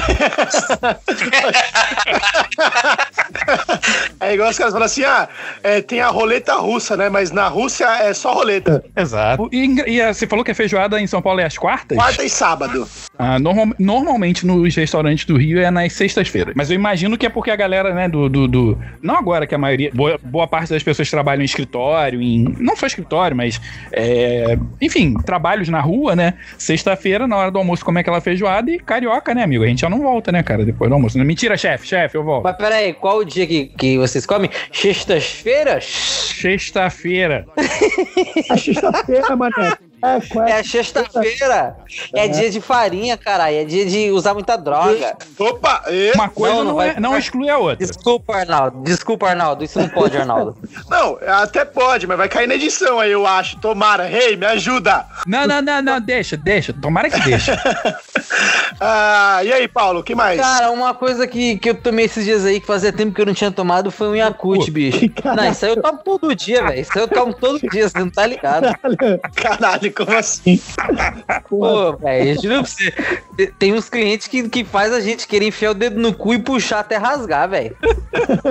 É 4.30 4.34
igual 4.34 4.48
os 4.50 4.56
caras 4.58 4.72
falam 4.72 4.86
assim: 4.86 5.04
ah, 5.04 5.28
é, 5.62 5.80
tem 5.80 6.00
a 6.00 6.08
roleta 6.08 6.54
russa, 6.54 6.96
né? 6.96 7.08
Mas 7.08 7.30
na 7.30 7.48
Rússia 7.48 7.86
é 8.02 8.14
só 8.14 8.32
roleta. 8.32 8.82
Exato. 8.96 9.48
E, 9.52 9.66
e, 9.86 10.00
ah, 10.00 10.12
você 10.14 10.26
falou 10.26 10.44
que 10.44 10.50
a 10.50 10.54
feijoada 10.54 11.00
em 11.00 11.06
São 11.06 11.20
Paulo 11.20 11.40
é 11.40 11.44
às 11.44 11.58
quartas? 11.58 11.98
Quarta 11.98 12.22
e 12.24 12.30
sábado. 12.30 12.86
Ah, 13.18 13.38
normal- 13.38 13.74
normalmente 13.78 14.46
nos 14.46 14.74
restaurantes 14.74 15.24
do 15.24 15.36
Rio 15.36 15.60
é 15.60 15.70
nas 15.70 15.92
sextas-feiras. 15.92 16.54
Mas 16.56 16.70
eu 16.70 16.74
imagino 16.76 17.18
que 17.18 17.26
é 17.26 17.28
porque 17.28 17.50
a 17.50 17.56
galera, 17.56 17.92
né, 17.92 18.08
do. 18.08 18.28
do, 18.28 18.46
do- 18.48 18.78
não 19.02 19.16
agora, 19.16 19.46
que 19.46 19.54
a 19.54 19.58
maioria. 19.58 19.90
Boa, 19.92 20.18
boa 20.22 20.46
parte 20.46 20.70
das 20.70 20.82
pessoas 20.82 21.10
trabalham 21.10 21.42
em 21.42 21.44
escritório, 21.44 22.22
em. 22.22 22.54
Não 22.58 22.76
só 22.76 22.86
escritório, 22.86 23.36
mas. 23.36 23.60
é, 23.92 24.56
enfim, 24.80 25.14
trabalhos 25.24 25.68
na 25.68 25.80
rua, 25.80 26.14
né? 26.14 26.34
Sexta-feira, 26.56 27.26
na 27.26 27.36
hora 27.36 27.50
do 27.50 27.58
almoço, 27.58 27.84
come 27.84 28.00
aquela 28.00 28.20
feijoada 28.20 28.70
e 28.70 28.78
carioca, 28.78 29.34
né, 29.34 29.42
amigo? 29.42 29.64
A 29.64 29.66
gente 29.66 29.80
já 29.80 29.90
não 29.90 30.00
volta, 30.00 30.30
né, 30.30 30.42
cara, 30.42 30.64
depois 30.64 30.88
do 30.88 30.94
almoço. 30.94 31.18
Mentira, 31.18 31.56
chefe, 31.56 31.86
chefe, 31.86 32.16
eu 32.16 32.22
volto. 32.24 32.44
Mas 32.44 32.56
peraí, 32.56 32.92
qual 32.92 33.18
o 33.18 33.24
dia 33.24 33.46
que, 33.46 33.66
que 33.66 33.98
vocês 33.98 34.19
vocês 34.20 34.26
comem? 34.26 34.50
Sextas-feiras? 34.72 35.84
Sexta-feira. 35.84 37.46
A 38.50 38.56
sexta-feira, 38.56 39.36
mané. 39.36 39.76
É, 40.02 40.18
qual 40.32 40.46
É 40.46 40.62
sexta-feira. 40.62 41.76
É 42.14 42.26
dia 42.26 42.48
de 42.50 42.58
farinha, 42.58 43.18
caralho. 43.18 43.56
É 43.56 43.64
dia 43.64 43.84
de 43.84 44.10
usar 44.10 44.32
muita 44.32 44.56
droga. 44.56 45.14
Opa! 45.38 45.84
E... 45.88 46.12
Uma 46.14 46.28
coisa 46.30 46.54
Não, 46.54 46.62
não, 46.64 46.70
não 46.70 46.76
vai- 46.76 46.88
é- 46.90 47.00
não 47.00 47.18
exclui 47.18 47.50
a 47.50 47.58
outra. 47.58 47.84
Desculpa, 47.86 48.34
Arnaldo. 48.36 48.82
Desculpa, 48.82 49.28
Arnaldo. 49.28 49.62
Isso 49.62 49.78
não 49.78 49.88
pode, 49.90 50.16
Arnaldo. 50.16 50.56
Não, 50.88 51.18
até 51.26 51.64
pode, 51.66 52.06
mas 52.06 52.16
vai 52.16 52.28
cair 52.28 52.46
na 52.48 52.54
edição 52.54 52.98
aí, 52.98 53.12
eu 53.12 53.26
acho. 53.26 53.58
Tomara. 53.60 54.06
Rei, 54.06 54.36
me 54.36 54.46
ajuda. 54.46 55.04
Não, 55.26 55.46
não, 55.46 55.60
não, 55.62 55.82
não, 55.82 56.00
deixa, 56.00 56.36
deixa. 56.36 56.72
Tomara 56.72 57.08
que 57.10 57.20
deixa. 57.20 57.60
Ah, 58.80 59.40
e 59.44 59.52
aí, 59.52 59.68
Paulo, 59.68 60.00
o 60.00 60.02
que 60.02 60.14
mais? 60.14 60.40
Cara, 60.40 60.70
uma 60.70 60.94
coisa 60.94 61.26
que, 61.26 61.58
que 61.58 61.70
eu 61.70 61.74
tomei 61.74 62.06
esses 62.06 62.24
dias 62.24 62.44
aí, 62.46 62.60
que 62.60 62.66
fazia 62.66 62.92
tempo 62.92 63.12
que 63.14 63.20
eu 63.20 63.26
não 63.26 63.34
tinha 63.34 63.50
tomado, 63.50 63.90
foi 63.90 64.08
um 64.08 64.16
Yakult, 64.16 64.70
bicho. 64.70 65.00
Não, 65.24 65.50
isso 65.50 65.66
aí 65.66 65.72
eu 65.72 65.82
tomo 65.82 65.98
todo 66.02 66.34
dia, 66.34 66.62
velho. 66.66 66.80
Isso 66.80 66.90
aí 66.94 67.02
eu 67.04 67.08
tomo 67.08 67.34
todo 67.34 67.58
dia, 67.70 67.88
você 67.88 67.98
não 67.98 68.08
tá 68.10 68.26
ligado. 68.26 68.68
Caralho, 69.34 69.92
como 69.92 70.16
assim? 70.16 70.58
Pô, 71.48 71.96
velho, 71.96 72.34
juro 72.40 72.54
pra 72.62 72.64
você. 72.64 72.90
te- 73.36 73.46
Tem 73.58 73.74
uns 73.74 73.88
clientes 73.88 74.26
que, 74.26 74.48
que 74.48 74.64
faz 74.64 74.92
a 74.92 75.00
gente 75.00 75.26
querer 75.26 75.46
enfiar 75.48 75.72
o 75.72 75.74
dedo 75.74 76.00
no 76.00 76.12
cu 76.14 76.34
e 76.34 76.38
puxar 76.38 76.80
até 76.80 76.96
rasgar, 76.96 77.48
velho. 77.48 77.76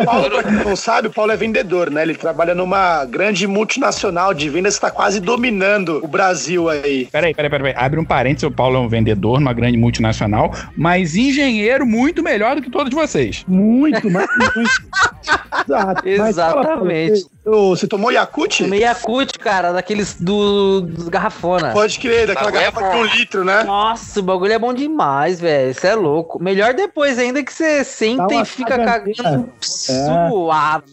Paulo, 0.05 0.29
pra 0.29 0.43
quem 0.43 0.51
não 0.53 0.75
sabe, 0.75 1.07
o 1.07 1.11
Paulo 1.11 1.31
é 1.31 1.37
vendedor, 1.37 1.89
né? 1.89 2.01
Ele 2.03 2.15
trabalha 2.15 2.53
numa 2.53 3.03
grande 3.05 3.47
multinacional 3.47 4.33
de 4.33 4.49
vendas 4.49 4.75
que 4.75 4.81
tá 4.81 4.91
quase 4.91 5.19
dominando 5.19 5.99
o 6.03 6.07
Brasil 6.07 6.69
aí. 6.69 7.07
Peraí, 7.11 7.33
peraí, 7.33 7.49
peraí. 7.49 7.73
Abre 7.75 7.99
um 7.99 8.05
parênteses, 8.05 8.43
o 8.43 8.51
Paulo 8.51 8.77
é 8.77 8.79
um 8.79 8.87
vendedor 8.87 9.39
numa 9.39 9.53
grande 9.53 9.77
multinacional, 9.77 10.18
mas 10.75 11.15
engenheiro 11.15 11.85
muito 11.85 12.21
melhor 12.23 12.55
do 12.55 12.61
que 12.61 12.69
todos 12.69 12.93
vocês. 12.93 13.43
Muito, 13.47 14.09
mas 14.09 14.27
muito. 14.37 14.69
Exato. 15.65 16.07
Exatamente. 16.07 17.25
você- 17.43 17.87
tomou 17.87 18.11
Yakut? 18.11 18.63
Tomei 18.63 18.81
Yakult, 18.81 19.37
cara, 19.39 19.71
daqueles 19.71 20.15
do, 20.19 20.81
dos 20.81 21.09
garrafona. 21.09 21.71
Pode 21.71 21.97
crer, 21.99 22.27
daquela 22.27 22.51
Bagulho 22.51 22.67
é 22.67 22.71
garrafa 22.71 22.91
com 22.91 23.01
um 23.03 23.05
litro, 23.05 23.43
né? 23.43 23.63
Nossa, 23.63 24.19
o 24.19 24.23
bagulho 24.23 24.53
é 24.53 24.59
bom 24.59 24.73
demais, 24.73 25.39
velho. 25.39 25.71
Isso 25.71 25.85
é 25.85 25.95
louco. 25.95 26.41
Melhor 26.41 26.73
depois 26.73 27.17
ainda 27.19 27.43
que 27.43 27.51
você 27.53 27.83
senta 27.83 28.33
e 28.33 28.45
fica 28.45 28.77
cagando 28.77 29.49
suave. 29.61 30.83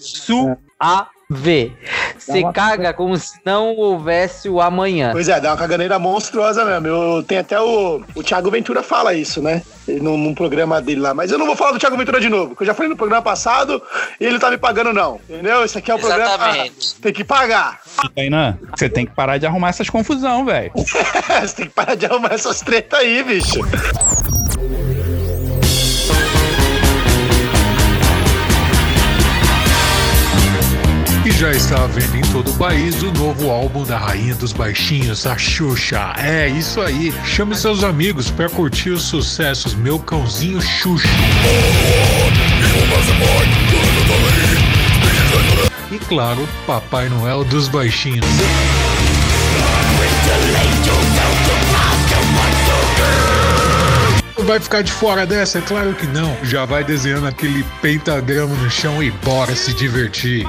Suave. 1.28 1.76
Você 2.16 2.40
uma 2.40 2.52
caga 2.52 2.92
como 2.92 3.16
se 3.16 3.38
não 3.44 3.74
houvesse 3.76 4.48
o 4.48 4.60
amanhã. 4.60 5.10
Pois 5.12 5.28
é, 5.28 5.40
dá 5.40 5.50
uma 5.50 5.56
caganeira 5.56 5.98
monstruosa 5.98 6.64
mesmo. 6.64 6.86
Eu, 6.86 7.22
tem 7.22 7.38
até 7.38 7.60
o. 7.60 8.02
O 8.14 8.22
Thiago 8.22 8.50
Ventura 8.50 8.82
fala 8.82 9.12
isso, 9.12 9.42
né? 9.42 9.62
Num, 9.88 10.16
num 10.16 10.34
programa 10.34 10.80
dele 10.80 11.00
lá. 11.00 11.14
Mas 11.14 11.30
eu 11.30 11.38
não 11.38 11.46
vou 11.46 11.56
falar 11.56 11.72
do 11.72 11.78
Thiago 11.78 11.96
Ventura 11.96 12.20
de 12.20 12.28
novo, 12.28 12.48
porque 12.50 12.62
eu 12.62 12.66
já 12.66 12.74
falei 12.74 12.88
no 12.88 12.96
programa 12.96 13.22
passado 13.22 13.82
e 14.20 14.24
ele 14.24 14.38
tá 14.38 14.50
me 14.50 14.58
pagando, 14.58 14.92
não. 14.92 15.20
Entendeu? 15.28 15.64
Esse 15.64 15.78
aqui 15.78 15.90
é 15.90 15.94
o 15.94 15.98
programa. 15.98 16.24
Exatamente. 16.24 16.94
Tem 17.02 17.12
que 17.12 17.24
pagar. 17.24 17.80
Tainan, 18.14 18.58
você 18.76 18.88
tem 18.88 19.06
que 19.06 19.12
parar 19.12 19.38
de 19.38 19.46
arrumar 19.46 19.70
essas 19.70 19.88
confusão, 19.88 20.44
velho. 20.44 20.70
Você 20.76 21.54
tem 21.54 21.66
que 21.66 21.72
parar 21.72 21.94
de 21.94 22.06
arrumar 22.06 22.32
essas 22.32 22.60
tretas 22.60 23.00
aí, 23.00 23.22
bicho. 23.22 23.60
Já 31.38 31.50
está 31.50 31.84
à 31.84 31.86
venda 31.86 32.16
em 32.16 32.32
todo 32.32 32.50
o 32.50 32.54
país 32.54 33.02
o 33.02 33.12
novo 33.12 33.50
álbum 33.50 33.84
da 33.84 33.98
Rainha 33.98 34.34
dos 34.34 34.54
Baixinhos, 34.54 35.26
a 35.26 35.36
Xuxa. 35.36 36.14
É 36.16 36.48
isso 36.48 36.80
aí. 36.80 37.12
Chame 37.26 37.54
seus 37.54 37.84
amigos 37.84 38.30
para 38.30 38.48
curtir 38.48 38.90
os 38.90 39.02
sucessos 39.02 39.74
Meu 39.74 39.98
Cãozinho 39.98 40.62
Xuxa. 40.62 41.06
E 45.92 45.98
claro, 45.98 46.48
Papai 46.66 47.10
Noel 47.10 47.44
dos 47.44 47.68
Baixinhos. 47.68 48.24
Vai 54.38 54.60
ficar 54.60 54.82
de 54.82 54.92
fora 54.92 55.26
dessa? 55.26 55.58
É 55.58 55.60
claro 55.60 55.92
que 55.92 56.06
não. 56.06 56.34
Já 56.44 56.64
vai 56.64 56.82
desenhando 56.82 57.26
aquele 57.26 57.62
pentagrama 57.82 58.54
no 58.54 58.70
chão 58.70 59.02
e 59.02 59.10
bora 59.10 59.54
se 59.54 59.74
divertir. 59.74 60.46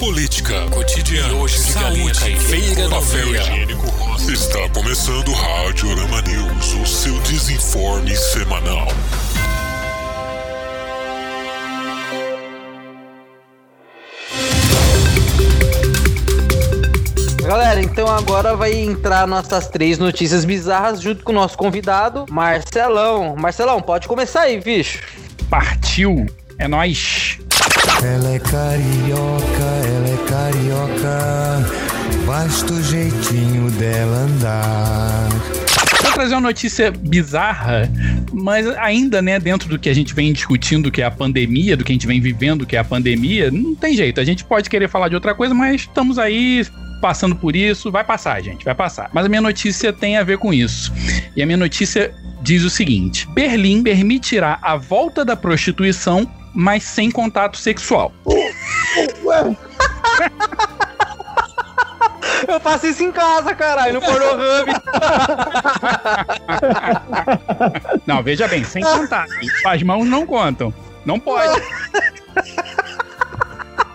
Política, 0.00 0.66
cotidiano, 0.70 1.42
hoje 1.42 1.62
de 1.62 1.74
galinha 1.74 2.12
meia. 2.14 3.42
higiênico 3.42 3.86
rosa. 3.86 4.32
Está 4.32 4.66
começando 4.70 5.28
o 5.28 5.34
Rádio 5.34 5.90
Orama 5.90 6.22
News, 6.22 6.72
o 6.72 6.86
seu 6.86 7.20
desinforme 7.20 8.16
semanal. 8.16 8.88
Galera, 17.42 17.82
então 17.82 18.08
agora 18.08 18.56
vai 18.56 18.72
entrar 18.72 19.26
nossas 19.26 19.68
três 19.68 19.98
notícias 19.98 20.46
bizarras 20.46 21.02
junto 21.02 21.22
com 21.22 21.32
o 21.32 21.34
nosso 21.34 21.58
convidado, 21.58 22.24
Marcelão. 22.30 23.36
Marcelão, 23.36 23.82
pode 23.82 24.08
começar 24.08 24.40
aí, 24.44 24.58
bicho. 24.58 24.98
Partiu. 25.50 26.24
É 26.58 26.66
nóis. 26.66 27.29
Ela 28.02 28.30
é 28.30 28.38
carioca, 28.38 29.62
ela 29.86 30.08
é 30.08 30.16
carioca, 30.26 31.66
basta 32.26 32.72
o 32.72 32.82
jeitinho 32.82 33.70
dela 33.72 34.16
andar. 34.16 35.28
Vou 36.02 36.12
trazer 36.12 36.34
uma 36.34 36.40
notícia 36.40 36.90
bizarra, 36.90 37.90
mas 38.32 38.66
ainda, 38.78 39.20
né, 39.20 39.38
dentro 39.38 39.68
do 39.68 39.78
que 39.78 39.88
a 39.88 39.94
gente 39.94 40.14
vem 40.14 40.32
discutindo, 40.32 40.90
que 40.90 41.02
é 41.02 41.04
a 41.04 41.10
pandemia, 41.10 41.76
do 41.76 41.84
que 41.84 41.92
a 41.92 41.94
gente 41.94 42.06
vem 42.06 42.22
vivendo, 42.22 42.64
que 42.64 42.74
é 42.74 42.78
a 42.78 42.84
pandemia, 42.84 43.50
não 43.50 43.74
tem 43.74 43.94
jeito. 43.94 44.18
A 44.18 44.24
gente 44.24 44.44
pode 44.44 44.70
querer 44.70 44.88
falar 44.88 45.08
de 45.08 45.14
outra 45.14 45.34
coisa, 45.34 45.52
mas 45.52 45.82
estamos 45.82 46.18
aí 46.18 46.66
passando 47.02 47.36
por 47.36 47.54
isso. 47.54 47.90
Vai 47.90 48.02
passar, 48.02 48.40
gente, 48.42 48.64
vai 48.64 48.74
passar. 48.74 49.10
Mas 49.12 49.26
a 49.26 49.28
minha 49.28 49.42
notícia 49.42 49.92
tem 49.92 50.16
a 50.16 50.22
ver 50.22 50.38
com 50.38 50.54
isso. 50.54 50.90
E 51.36 51.42
a 51.42 51.46
minha 51.46 51.58
notícia 51.58 52.14
diz 52.42 52.62
o 52.62 52.70
seguinte: 52.70 53.28
Berlim 53.34 53.82
permitirá 53.82 54.58
a 54.62 54.76
volta 54.76 55.24
da 55.24 55.36
prostituição, 55.36 56.26
mas 56.54 56.82
sem 56.84 57.10
contato 57.10 57.56
sexual. 57.56 58.12
Ué, 59.24 59.56
Eu 62.48 62.58
faço 62.60 62.86
isso 62.86 63.02
em 63.02 63.12
casa, 63.12 63.54
caralho, 63.54 63.94
no 63.94 64.00
Pornhub. 64.00 64.72
Não, 68.06 68.22
veja 68.22 68.48
bem, 68.48 68.64
sem 68.64 68.82
contato. 68.82 69.30
As 69.66 69.82
mãos 69.82 70.06
não 70.06 70.26
contam. 70.26 70.72
Não 71.04 71.18
pode. 71.20 71.60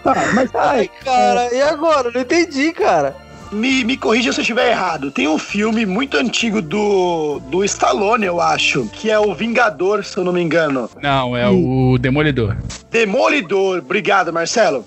tá, 0.04 0.16
mas 0.34 0.54
Ai, 0.56 0.90
cara, 1.04 1.54
e 1.54 1.62
agora? 1.62 2.12
Não 2.12 2.22
entendi, 2.22 2.72
cara. 2.72 3.16
Me, 3.56 3.86
me 3.86 3.96
corrija 3.96 4.34
se 4.34 4.40
eu 4.40 4.42
estiver 4.42 4.70
errado. 4.70 5.10
Tem 5.10 5.28
um 5.28 5.38
filme 5.38 5.86
muito 5.86 6.18
antigo 6.18 6.62
do, 6.62 7.40
do 7.48 7.64
Stallone, 7.64 8.26
eu 8.26 8.42
acho, 8.42 8.86
que 8.94 9.10
é 9.10 9.18
o 9.18 9.34
Vingador, 9.34 10.04
se 10.04 10.18
eu 10.18 10.24
não 10.24 10.34
me 10.34 10.42
engano. 10.42 10.90
Não, 11.02 11.36
é 11.38 11.48
o 11.48 11.98
Demolidor. 11.98 12.58
Demolidor, 12.92 13.80
obrigado, 13.80 14.34
Marcelo. 14.34 14.86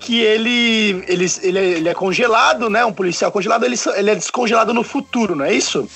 Que 0.00 0.20
ele, 0.20 1.04
ele, 1.06 1.26
ele, 1.42 1.58
é, 1.58 1.64
ele 1.64 1.88
é 1.88 1.94
congelado, 1.94 2.70
né? 2.70 2.84
Um 2.84 2.92
policial 2.92 3.30
congelado, 3.30 3.64
ele, 3.64 3.76
ele 3.96 4.10
é 4.10 4.14
descongelado 4.14 4.72
no 4.72 4.82
futuro, 4.82 5.34
não 5.34 5.44
é 5.44 5.52
isso? 5.52 5.88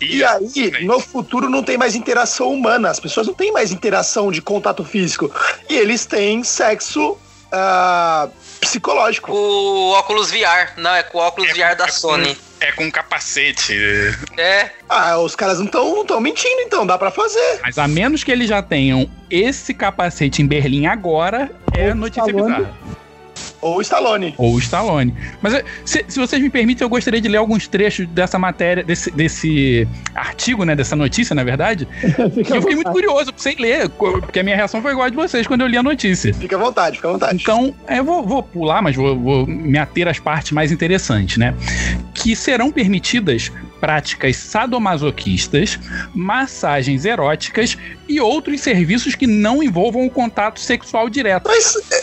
E 0.00 0.24
aí, 0.24 0.84
no 0.84 0.98
futuro 0.98 1.48
não 1.48 1.62
tem 1.62 1.78
mais 1.78 1.94
interação 1.94 2.52
humana, 2.52 2.90
as 2.90 2.98
pessoas 2.98 3.26
não 3.26 3.34
têm 3.34 3.52
mais 3.52 3.70
interação 3.70 4.32
de 4.32 4.42
contato 4.42 4.84
físico. 4.84 5.30
E 5.70 5.74
eles 5.74 6.06
têm 6.06 6.42
sexo 6.42 7.16
ah, 7.52 8.28
psicológico. 8.62 9.32
O 9.32 9.90
óculos 9.90 10.30
VR. 10.30 10.72
Não, 10.76 10.94
é 10.94 11.02
com 11.02 11.18
o 11.18 11.20
óculos 11.20 11.50
VR 11.50 11.76
da 11.76 11.88
Sony. 11.88 12.38
É 12.60 12.70
com 12.72 12.90
capacete. 12.90 13.76
É. 14.38 14.70
Ah, 14.88 15.18
os 15.18 15.34
caras 15.34 15.58
não 15.58 15.66
estão 15.66 16.20
mentindo, 16.20 16.62
então, 16.62 16.86
dá 16.86 16.96
pra 16.96 17.10
fazer. 17.10 17.60
Mas 17.60 17.76
a 17.76 17.88
menos 17.88 18.22
que 18.22 18.30
eles 18.30 18.48
já 18.48 18.62
tenham 18.62 19.10
esse 19.28 19.74
capacete 19.74 20.42
em 20.42 20.46
Berlim 20.46 20.86
agora, 20.86 21.50
é 21.76 21.92
notícia 21.92 22.30
Stallone. 22.30 22.54
bizarra. 22.54 22.78
Ou 23.62 23.76
o 23.76 23.80
Stallone. 23.80 24.34
Ou 24.36 24.54
o 24.54 24.58
Stallone. 24.58 25.14
Mas 25.40 25.54
eh, 25.54 25.64
se, 25.84 26.04
se 26.08 26.18
vocês 26.18 26.42
me 26.42 26.50
permitem, 26.50 26.84
eu 26.84 26.88
gostaria 26.88 27.20
de 27.20 27.28
ler 27.28 27.36
alguns 27.36 27.68
trechos 27.68 28.08
dessa 28.08 28.36
matéria, 28.36 28.82
desse, 28.82 29.08
desse 29.12 29.86
artigo, 30.16 30.64
né? 30.64 30.74
Dessa 30.74 30.96
notícia, 30.96 31.32
na 31.32 31.44
verdade. 31.44 31.86
eu 32.02 32.30
fiquei 32.30 32.74
muito 32.74 32.90
curioso, 32.90 33.32
sem 33.36 33.54
ler, 33.56 33.88
porque 33.88 34.40
a 34.40 34.42
minha 34.42 34.56
reação 34.56 34.82
foi 34.82 34.90
igual 34.90 35.06
a 35.06 35.10
de 35.10 35.14
vocês 35.14 35.46
quando 35.46 35.60
eu 35.60 35.68
li 35.68 35.76
a 35.76 35.82
notícia. 35.82 36.34
Fica 36.34 36.56
à 36.56 36.58
vontade, 36.58 36.96
fica 36.96 37.08
à 37.08 37.12
vontade. 37.12 37.40
Então, 37.40 37.72
eu 37.88 38.04
vou, 38.04 38.26
vou 38.26 38.42
pular, 38.42 38.82
mas 38.82 38.96
vou, 38.96 39.16
vou 39.16 39.46
me 39.46 39.78
ater 39.78 40.08
às 40.08 40.18
partes 40.18 40.50
mais 40.50 40.72
interessantes, 40.72 41.36
né? 41.36 41.54
Que 42.12 42.34
serão 42.34 42.72
permitidas 42.72 43.52
práticas 43.82 44.36
sadomasoquistas, 44.36 45.76
massagens 46.14 47.04
eróticas 47.04 47.76
e 48.08 48.20
outros 48.20 48.60
serviços 48.60 49.16
que 49.16 49.26
não 49.26 49.60
envolvam 49.60 50.06
o 50.06 50.10
contato 50.10 50.60
sexual 50.60 51.10
direto. 51.10 51.48
Mas. 51.48 51.76
É, 51.90 52.02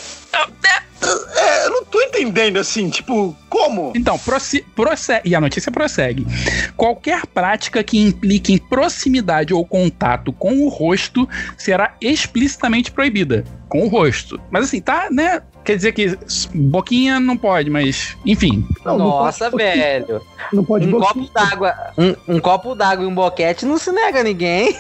é, 1.38 1.66
eu 1.68 1.72
não 1.72 1.86
tô 1.86 2.02
entendendo 2.02 2.58
assim, 2.58 2.90
tipo, 2.90 3.34
como? 3.50 3.94
Então, 3.96 4.20
prosse- 4.20 4.66
prossegue. 4.76 5.30
E 5.30 5.34
a 5.36 5.40
notícia 5.40 5.72
prossegue. 5.72 6.28
Qualquer 6.76 7.26
prática 7.28 7.82
que 7.82 7.98
implique 7.98 8.52
em 8.52 8.58
proximidade 8.58 9.54
ou 9.54 9.66
contato 9.66 10.34
com 10.34 10.62
o 10.66 10.68
rosto 10.68 11.28
será 11.58 11.96
explicitamente 12.02 12.92
proibida. 12.92 13.46
Com 13.70 13.86
o 13.86 13.88
rosto. 13.88 14.40
Mas 14.52 14.66
assim, 14.66 14.82
tá, 14.82 15.08
né? 15.10 15.42
Quer 15.64 15.76
dizer 15.76 15.92
que 15.92 16.18
boquinha 16.56 17.20
não 17.20 17.38
pode, 17.38 17.70
mas. 17.70 18.18
Enfim. 18.26 18.68
Não, 18.84 18.98
não 18.98 19.08
Nossa, 19.08 19.52
pode- 19.52 19.64
velho. 19.64 20.22
Não 20.52 20.64
pode 20.64 20.88
Um 20.88 20.92
boquinha. 20.92 21.28
copo 21.28 21.34
d'água. 21.34 21.76
Um, 21.98 22.16
um 22.36 22.40
copo 22.40 22.76
d'água 22.76 23.04
e 23.04 23.08
um 23.08 23.14
boquete 23.14 23.66
não 23.66 23.78
se 23.78 23.92
nega 23.92 24.22
a 24.22 24.24
ninguém. 24.24 24.76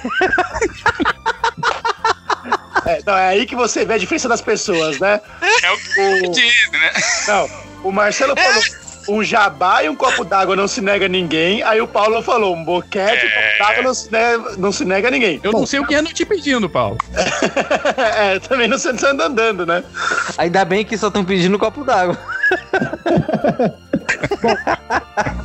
É, 2.86 3.02
não, 3.06 3.16
é 3.18 3.28
aí 3.30 3.46
que 3.46 3.56
você 3.56 3.86
vê 3.86 3.96
a 3.96 3.98
diferença 3.98 4.28
das 4.28 4.42
pessoas, 4.42 5.00
né? 5.00 5.22
É 5.64 5.72
o 5.72 5.78
que 5.78 6.30
diz, 6.30 6.72
né? 6.72 6.92
Não, 7.28 7.50
o 7.84 7.92
Marcelo 7.92 8.34
falou 8.36 8.64
um 9.08 9.24
jabá 9.24 9.84
e 9.84 9.90
um 9.90 9.96
copo 9.96 10.24
d'água 10.24 10.56
não 10.56 10.68
se 10.68 10.82
nega 10.82 11.06
a 11.06 11.10
ninguém. 11.10 11.64
Aí 11.64 11.82
o 11.82 11.88
Paulo 11.88 12.22
falou 12.22 12.56
um 12.56 12.64
boquete 12.64 13.26
e 13.26 13.28
um 13.28 13.32
copo 13.32 13.58
d'água 13.60 13.84
não, 13.84 13.94
se 13.94 14.12
nega- 14.12 14.52
não 14.58 14.72
se 14.72 14.86
nega 14.86 15.08
a 15.08 15.12
ninguém. 15.12 15.40
Eu 15.44 15.52
não 15.52 15.66
sei 15.66 15.80
o 15.80 15.86
que 15.86 15.96
é 15.96 16.02
não 16.02 16.12
te 16.12 16.26
pedindo, 16.26 16.70
Paulo. 16.70 16.98
é, 18.18 18.40
também 18.40 18.68
não 18.68 18.78
se 18.78 18.90
anda 18.90 19.26
andando, 19.26 19.66
né? 19.66 19.84
Ainda 20.38 20.64
bem 20.66 20.84
que 20.86 20.98
só 20.98 21.08
estão 21.08 21.24
pedindo 21.24 21.56
um 21.56 21.60
copo 21.60 21.84
d'água. 21.84 22.18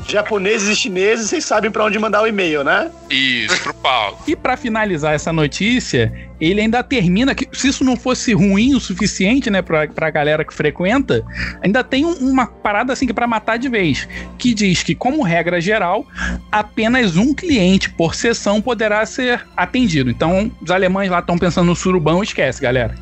Japoneses 0.09 0.69
e 0.69 0.77
chineses, 0.77 1.29
vocês 1.29 1.45
sabem 1.45 1.71
pra 1.71 1.85
onde 1.85 1.99
mandar 1.99 2.23
o 2.23 2.27
e-mail, 2.27 2.63
né? 2.63 2.91
Isso, 3.11 3.61
pro 3.63 3.75
Paulo. 3.75 4.19
E 4.27 4.37
pra 4.37 4.57
finalizar 4.57 5.15
essa 5.15 5.33
notícia, 5.33 6.13
ele 6.41 6.61
ainda 6.61 6.83
termina 6.83 7.35
que 7.35 7.49
se 7.57 7.69
isso 7.69 7.83
não 7.85 7.97
fosse 7.97 8.33
ruim 8.33 8.75
o 8.75 8.81
suficiente, 8.81 9.51
né, 9.51 9.63
pra, 9.63 9.89
pra 9.89 10.11
galera 10.11 10.45
que 10.45 10.55
frequenta, 10.55 11.25
ainda 11.63 11.83
tem 11.83 12.05
um- 12.05 12.15
uma 12.31 12.47
parada 12.47 12.93
assim 12.93 13.07
que 13.07 13.13
é 13.13 13.15
pra 13.15 13.27
matar 13.27 13.57
de 13.59 13.69
vez, 13.69 14.09
que 14.39 14.55
diz 14.55 14.83
que 14.83 14.95
como 14.95 15.23
regra 15.23 15.61
geral, 15.61 16.07
apenas 16.53 17.17
um 17.17 17.35
cliente 17.35 17.91
por 17.91 18.15
sessão 18.15 18.61
poderá 18.61 19.05
ser 19.07 19.45
atendido. 19.57 20.11
Então, 20.11 20.51
os 20.63 20.71
alemães 20.71 21.11
lá 21.11 21.19
estão 21.21 21.37
pensando 21.39 21.67
no 21.67 21.77
surubão, 21.77 22.23
esquece, 22.23 22.61
galera. 22.61 22.95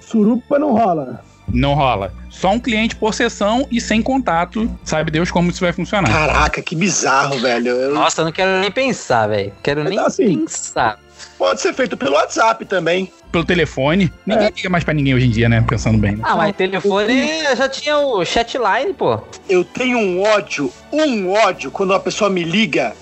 Surupa 0.00 0.58
não 0.58 0.72
rola. 0.72 1.24
Não 1.52 1.74
rola. 1.74 2.12
Só 2.30 2.50
um 2.50 2.58
cliente 2.58 2.96
por 2.96 3.14
sessão 3.14 3.66
e 3.70 3.80
sem 3.80 4.02
contato. 4.02 4.68
Sabe 4.82 5.10
Deus 5.10 5.30
como 5.30 5.50
isso 5.50 5.60
vai 5.60 5.72
funcionar. 5.72 6.10
Caraca, 6.10 6.60
que 6.62 6.74
bizarro, 6.74 7.38
velho. 7.38 7.68
Eu- 7.68 7.94
Nossa, 7.94 8.22
eu 8.22 8.24
não 8.24 8.32
quero 8.32 8.60
nem 8.60 8.70
pensar, 8.70 9.28
velho. 9.28 9.52
Quero 9.62 9.84
nem 9.84 9.98
assim. 9.98 10.38
pensar. 10.40 10.98
Pode 11.38 11.60
ser 11.60 11.72
feito 11.74 11.96
pelo 11.96 12.14
WhatsApp 12.14 12.64
também. 12.64 13.12
Pelo 13.30 13.44
telefone. 13.44 14.12
Ninguém 14.24 14.50
liga 14.54 14.70
mais 14.70 14.84
pra 14.84 14.94
ninguém 14.94 15.14
hoje 15.14 15.26
em 15.26 15.30
dia, 15.30 15.48
né? 15.48 15.64
Pensando 15.68 15.98
bem. 15.98 16.12
Né? 16.12 16.22
Ah, 16.22 16.36
mas 16.36 16.54
telefone 16.54 17.42
já 17.56 17.68
tinha 17.68 17.98
o 17.98 18.24
chatline, 18.24 18.94
pô. 18.96 19.20
Eu 19.48 19.64
tenho 19.64 19.98
um 19.98 20.22
ódio, 20.22 20.72
um 20.92 21.32
ódio 21.32 21.70
quando 21.70 21.90
uma 21.90 22.00
pessoa 22.00 22.30
me 22.30 22.44
liga. 22.44 22.94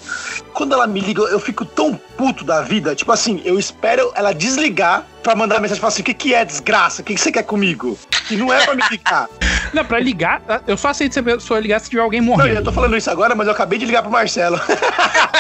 Quando 0.55 0.73
ela 0.75 0.87
me 0.87 1.01
liga, 1.01 1.23
eu 1.23 1.39
fico 1.39 1.65
tão 1.65 1.99
puto 2.17 2.45
da 2.45 2.63
vida. 2.63 2.95
Tipo 2.95 3.13
assim, 3.13 3.43
eu 3.45 3.59
espero 3.59 4.11
ela 4.15 4.33
desligar 4.33 5.05
pra 5.23 5.35
mandar 5.37 5.61
mensagem 5.61 5.79
e 5.79 5.81
falar 5.81 5.93
assim: 5.93 6.03
o 6.03 6.05
que, 6.05 6.15
que 6.15 6.35
é 6.35 6.45
desgraça? 6.45 7.03
O 7.03 7.05
que, 7.05 7.15
que 7.15 7.21
você 7.21 7.31
quer 7.31 7.43
comigo? 7.43 7.99
Que 8.27 8.37
não 8.37 8.53
é 8.53 8.65
pra 8.65 8.75
me 8.75 8.83
ligar. 8.91 9.29
Não, 9.73 9.83
pra 9.83 9.99
ligar, 9.99 10.43
eu 10.67 10.77
só 10.77 10.89
aceito 10.89 11.15
se 11.15 11.19
a 11.21 11.23
pessoa 11.23 11.59
ligar 11.59 11.81
se 11.81 11.89
tiver 11.89 12.03
alguém 12.03 12.21
Não, 12.21 12.29
morrendo. 12.37 12.57
eu 12.57 12.65
tô 12.65 12.71
falando 12.71 12.95
isso 12.95 13.11
agora, 13.11 13.35
mas 13.35 13.47
eu 13.47 13.55
acabei 13.55 13.79
de 13.79 13.87
ligar 13.87 14.03
pro 14.03 14.11
Marcelo. 14.11 14.61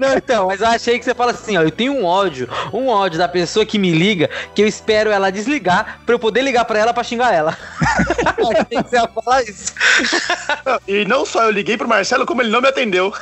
Não, 0.00 0.14
então, 0.16 0.46
mas 0.46 0.60
eu 0.60 0.66
achei 0.68 0.98
que 0.98 1.04
você 1.04 1.14
fala 1.14 1.32
assim, 1.32 1.56
ó, 1.56 1.62
eu 1.62 1.70
tenho 1.70 1.92
um 1.92 2.04
ódio, 2.04 2.48
um 2.72 2.88
ódio 2.88 3.18
da 3.18 3.28
pessoa 3.28 3.64
que 3.66 3.78
me 3.78 3.90
liga, 3.90 4.28
que 4.54 4.62
eu 4.62 4.66
espero 4.66 5.10
ela 5.10 5.30
desligar 5.30 6.00
pra 6.04 6.14
eu 6.14 6.18
poder 6.18 6.42
ligar 6.42 6.64
pra 6.64 6.78
ela 6.78 6.92
pra 6.94 7.02
xingar 7.04 7.32
ela. 7.34 7.56
Achei 8.38 8.82
que 8.82 8.88
você 8.88 8.96
ia 8.96 9.08
falar 9.08 9.42
isso. 9.42 9.72
E 10.86 11.04
não 11.04 11.24
só 11.26 11.42
eu 11.44 11.50
liguei 11.50 11.76
pro 11.76 11.88
Marcelo, 11.88 12.24
como 12.26 12.42
ele 12.42 12.50
não 12.50 12.60
me 12.60 12.68
atendeu. 12.68 13.12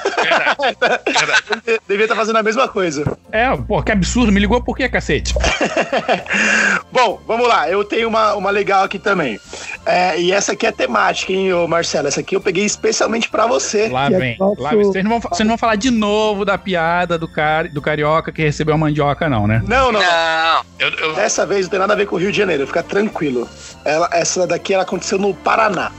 Ele 1.64 1.78
Devia 1.88 2.04
estar 2.04 2.16
fazendo 2.16 2.36
a 2.36 2.42
mesma 2.42 2.68
coisa. 2.68 3.04
É, 3.32 3.54
pô, 3.56 3.82
que 3.82 3.92
absurdo. 3.92 4.32
Me 4.32 4.40
ligou 4.40 4.62
por 4.62 4.76
quê, 4.76 4.88
cacete? 4.88 5.34
Bom, 6.92 7.20
vamos 7.26 7.48
lá. 7.48 7.68
Eu 7.68 7.84
tenho 7.84 8.08
uma, 8.08 8.34
uma 8.34 8.50
legal 8.50 8.84
aqui 8.84 8.98
também. 8.98 9.38
É, 9.84 10.18
e 10.20 10.32
essa 10.32 10.52
aqui 10.52 10.66
é 10.66 10.72
temática, 10.72 11.32
hein, 11.32 11.52
ô 11.52 11.66
Marcelo? 11.66 12.08
Essa 12.08 12.20
aqui 12.20 12.34
eu 12.36 12.40
peguei 12.40 12.64
especialmente 12.64 13.28
pra 13.28 13.46
você. 13.46 13.88
Lá 13.88 14.06
é 14.06 14.10
vem. 14.10 14.36
nosso- 14.38 14.60
Lá 14.60 14.70
vem. 14.70 14.84
Vocês 14.84 15.04
não, 15.04 15.10
vão, 15.10 15.20
vocês 15.20 15.40
não 15.40 15.48
vão 15.48 15.58
falar 15.58 15.76
de 15.76 15.90
novo 15.90 16.44
da 16.44 16.55
piada 16.58 17.18
do, 17.18 17.28
cari, 17.28 17.68
do 17.68 17.80
carioca 17.80 18.32
que 18.32 18.42
recebeu 18.42 18.74
a 18.74 18.78
mandioca, 18.78 19.28
não, 19.28 19.46
né? 19.46 19.62
Não, 19.66 19.92
não. 19.92 20.00
Não, 20.00 20.64
eu, 20.78 20.90
eu, 20.90 21.14
Dessa 21.14 21.46
vez 21.46 21.66
não 21.66 21.70
tem 21.70 21.78
nada 21.78 21.92
a 21.92 21.96
ver 21.96 22.06
com 22.06 22.16
o 22.16 22.18
Rio 22.18 22.32
de 22.32 22.38
Janeiro, 22.38 22.66
fica 22.66 22.82
tranquilo. 22.82 23.48
Ela, 23.84 24.08
essa 24.12 24.46
daqui 24.46 24.74
ela 24.74 24.82
aconteceu 24.82 25.18
no 25.18 25.34
Paraná. 25.34 25.92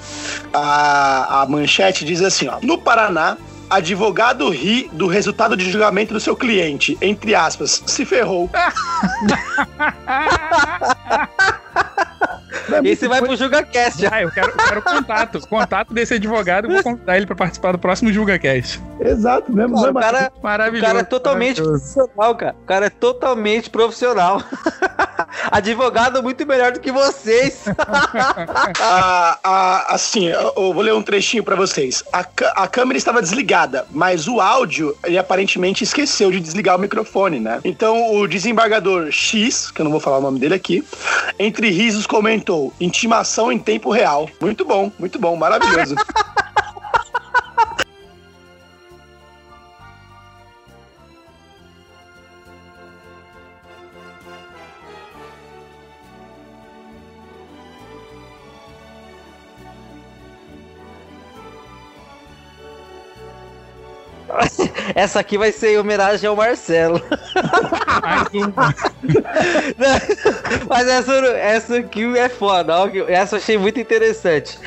A, 0.53 1.41
a 1.41 1.45
manchete 1.47 2.05
diz 2.05 2.21
assim: 2.21 2.47
ó, 2.47 2.57
no 2.61 2.77
Paraná, 2.77 3.37
advogado 3.69 4.49
ri 4.49 4.89
do 4.93 5.07
resultado 5.07 5.55
de 5.55 5.69
julgamento 5.69 6.13
do 6.13 6.19
seu 6.19 6.35
cliente. 6.35 6.97
Entre 7.01 7.35
aspas, 7.35 7.83
se 7.85 8.05
ferrou. 8.05 8.49
Esse 12.83 13.07
vai 13.07 13.21
pro 13.21 13.35
JugaCast. 13.35 14.05
Ah, 14.11 14.21
eu 14.21 14.31
quero, 14.31 14.49
eu 14.51 14.57
quero 14.57 14.81
contato. 14.81 15.47
Contato 15.47 15.93
desse 15.93 16.13
advogado. 16.15 16.65
Eu 16.67 16.71
vou 16.75 16.83
convidar 16.83 17.17
ele 17.17 17.25
pra 17.25 17.35
participar 17.35 17.71
do 17.71 17.79
próximo 17.79 18.11
JulgaCast. 18.11 18.79
Exato, 18.99 19.51
mesmo. 19.51 19.75
Cara, 19.75 19.87
não 19.91 19.93
o 19.93 19.99
é 19.99 20.01
cara, 20.01 20.31
o 20.35 20.43
Maravilhoso. 20.43 20.85
cara 20.85 20.99
é 20.99 21.03
totalmente 21.03 21.61
maravilhoso. 21.61 21.93
profissional, 21.93 22.35
cara. 22.35 22.55
O 22.61 22.65
cara 22.65 22.85
é 22.85 22.89
totalmente 22.89 23.69
profissional. 23.69 24.41
Advogado 25.51 26.21
muito 26.23 26.45
melhor 26.45 26.71
do 26.71 26.79
que 26.79 26.91
vocês. 26.91 27.63
A- 28.79 29.39
a- 29.43 29.93
assim, 29.95 30.25
eu, 30.27 30.73
vou 30.73 30.81
ler 30.81 30.93
um 30.93 31.01
trechinho 31.01 31.43
pra 31.43 31.55
vocês. 31.55 32.03
A, 32.11 32.25
a 32.55 32.67
câmera 32.67 32.97
estava 32.97 33.21
desligada, 33.21 33.85
mas 33.91 34.27
o 34.27 34.39
áudio, 34.39 34.95
ele 35.03 35.17
aparentemente 35.17 35.83
esqueceu 35.83 36.31
de 36.31 36.39
desligar 36.39 36.75
o 36.75 36.79
microfone, 36.79 37.39
né? 37.39 37.59
Então 37.63 38.15
o 38.15 38.27
desembargador 38.27 39.11
X, 39.11 39.71
que 39.71 39.81
eu 39.81 39.83
não 39.85 39.91
vou 39.91 39.99
falar 39.99 40.17
o 40.17 40.21
nome 40.21 40.39
dele 40.39 40.53
aqui, 40.55 40.83
entre 41.39 41.69
risos 41.69 42.05
comentou: 42.07 42.66
intimação 42.79 43.51
em 43.51 43.59
tempo 43.59 43.91
real. 43.91 44.29
Muito 44.41 44.65
bom, 44.65 44.91
muito 44.99 45.19
bom, 45.19 45.35
maravilhoso. 45.35 45.95
Essa 64.95 65.19
aqui 65.19 65.37
vai 65.37 65.51
ser 65.51 65.73
em 65.73 65.77
homenagem 65.77 66.27
ao 66.27 66.35
Marcelo. 66.35 67.01
Mas 70.67 70.87
essa, 70.87 71.13
essa 71.13 71.77
aqui 71.77 72.17
é 72.17 72.29
foda, 72.29 72.73
essa 73.07 73.35
eu 73.35 73.39
achei 73.39 73.57
muito 73.57 73.79
interessante. 73.79 74.57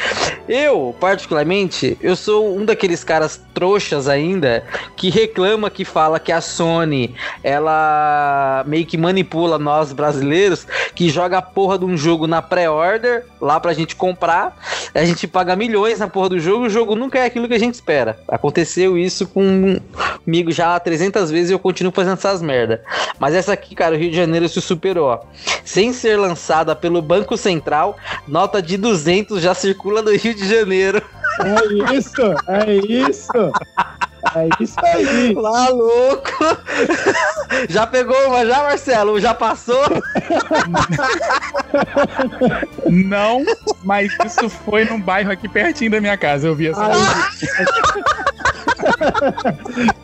Eu, 0.49 0.95
particularmente, 0.99 1.97
eu 2.01 2.17
sou 2.17 2.57
um 2.57 2.65
daqueles 2.65 3.05
caras 3.05 3.41
trouxas 3.55 4.09
ainda 4.09 4.65
que 4.97 5.11
reclama 5.11 5.71
que 5.71 5.85
fala 5.85 6.19
que 6.19 6.33
a 6.33 6.41
Sony 6.41 7.15
ela 7.43 8.65
meio 8.67 8.87
que 8.87 8.97
manipula 8.97 9.59
nós 9.59 9.93
brasileiros, 9.93 10.67
que 10.95 11.09
joga 11.09 11.39
a 11.39 11.43
porra 11.43 11.79
de 11.79 11.85
um 11.85 11.97
jogo 11.97 12.27
na 12.27 12.43
pré-order 12.43 13.25
lá 13.41 13.61
pra 13.61 13.73
gente 13.73 13.97
comprar, 13.97 14.57
a 14.95 15.05
gente 15.05 15.27
paga 15.27 15.57
milhões 15.57 15.99
na 15.99 16.09
porra 16.09 16.31
do 16.31 16.41
jogo, 16.41 16.67
o 16.67 16.71
jogo 16.71 16.95
nunca 16.95 17.19
é 17.19 17.27
aquilo 17.27 17.49
que 17.49 17.55
a 17.55 17.59
gente 17.59 17.75
espera. 17.75 18.19
Aconteceu 18.29 18.99
isso 18.99 19.27
comigo 20.31 20.53
já 20.53 20.79
300 20.79 21.29
vezes 21.29 21.51
e 21.51 21.53
eu 21.53 21.59
continuo 21.59 21.93
fazendo 21.93 22.13
essas 22.13 22.41
merda. 22.41 22.83
Mas 23.19 23.35
essa 23.35 23.53
aqui, 23.53 23.75
cara, 23.75 23.97
o 23.97 23.99
Rio 23.99 24.11
de 24.11 24.17
Janeiro 24.17 24.49
se 24.49 24.61
superou. 24.61 25.09
ó. 25.09 25.21
Sem 25.65 25.93
ser 25.93 26.17
lançada 26.17 26.77
pelo 26.77 27.03
Banco 27.03 27.37
Central, 27.37 27.97
nota 28.29 28.63
de 28.63 28.77
200 28.77 29.43
já 29.43 29.53
circula 29.55 30.01
no 30.03 30.13
Rio 30.13 30.33
de 30.33 30.49
Janeiro. 30.49 31.03
É 31.41 31.97
isso, 31.97 32.23
é 32.47 32.75
isso. 32.87 33.53
É 34.37 34.49
isso 34.61 34.77
aí. 34.85 35.35
Lá, 35.35 35.69
louco! 35.71 36.31
Já 37.69 37.87
pegou 37.87 38.17
uma 38.29 38.47
já, 38.47 38.59
Marcelo? 38.63 39.19
Já 39.19 39.35
passou? 39.35 39.83
Não, 42.87 43.43
mas 43.83 44.13
isso 44.25 44.49
foi 44.49 44.85
num 44.85 45.01
bairro 45.01 45.33
aqui 45.33 45.49
pertinho 45.49 45.91
da 45.93 46.01
minha 46.01 46.17
casa. 46.17 46.47
Eu 46.47 46.55
vi 46.55 46.69
essa. 46.69 46.81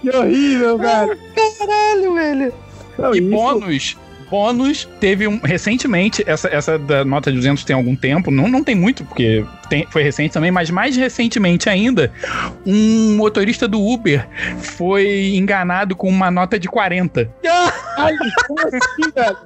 Que 0.01 0.11
horrível, 0.11 0.79
cara. 0.79 1.17
Caralho, 1.59 2.15
velho. 2.15 2.53
Não, 2.99 3.15
E 3.15 3.19
isso- 3.19 3.31
bônus, 3.31 3.97
bônus, 4.31 4.89
teve 5.01 5.29
um. 5.29 5.39
Recentemente, 5.43 6.25
essa, 6.27 6.49
essa 6.49 6.79
da 6.79 7.05
nota 7.05 7.31
de 7.31 7.37
200 7.37 7.63
tem 7.65 7.77
algum 7.77 7.95
tempo, 7.95 8.31
não, 8.31 8.49
não 8.49 8.65
tem 8.65 8.75
muito, 8.75 9.05
porque 9.05 9.45
tem- 9.69 9.87
foi 9.91 10.03
recente 10.03 10.33
também, 10.33 10.51
mas 10.51 10.71
mais 10.71 10.97
recentemente 10.97 11.69
ainda, 11.69 12.13
um 12.67 13.17
motorista 13.17 13.69
do 13.69 13.81
Uber 13.81 14.27
foi 14.59 15.35
enganado 15.35 15.95
com 15.95 16.09
uma 16.09 16.31
nota 16.31 16.59
de 16.59 16.69
40. 16.69 17.31
Ai, 17.97 18.15
como 18.47 18.61
assim, 18.61 19.11
velho? 19.15 19.39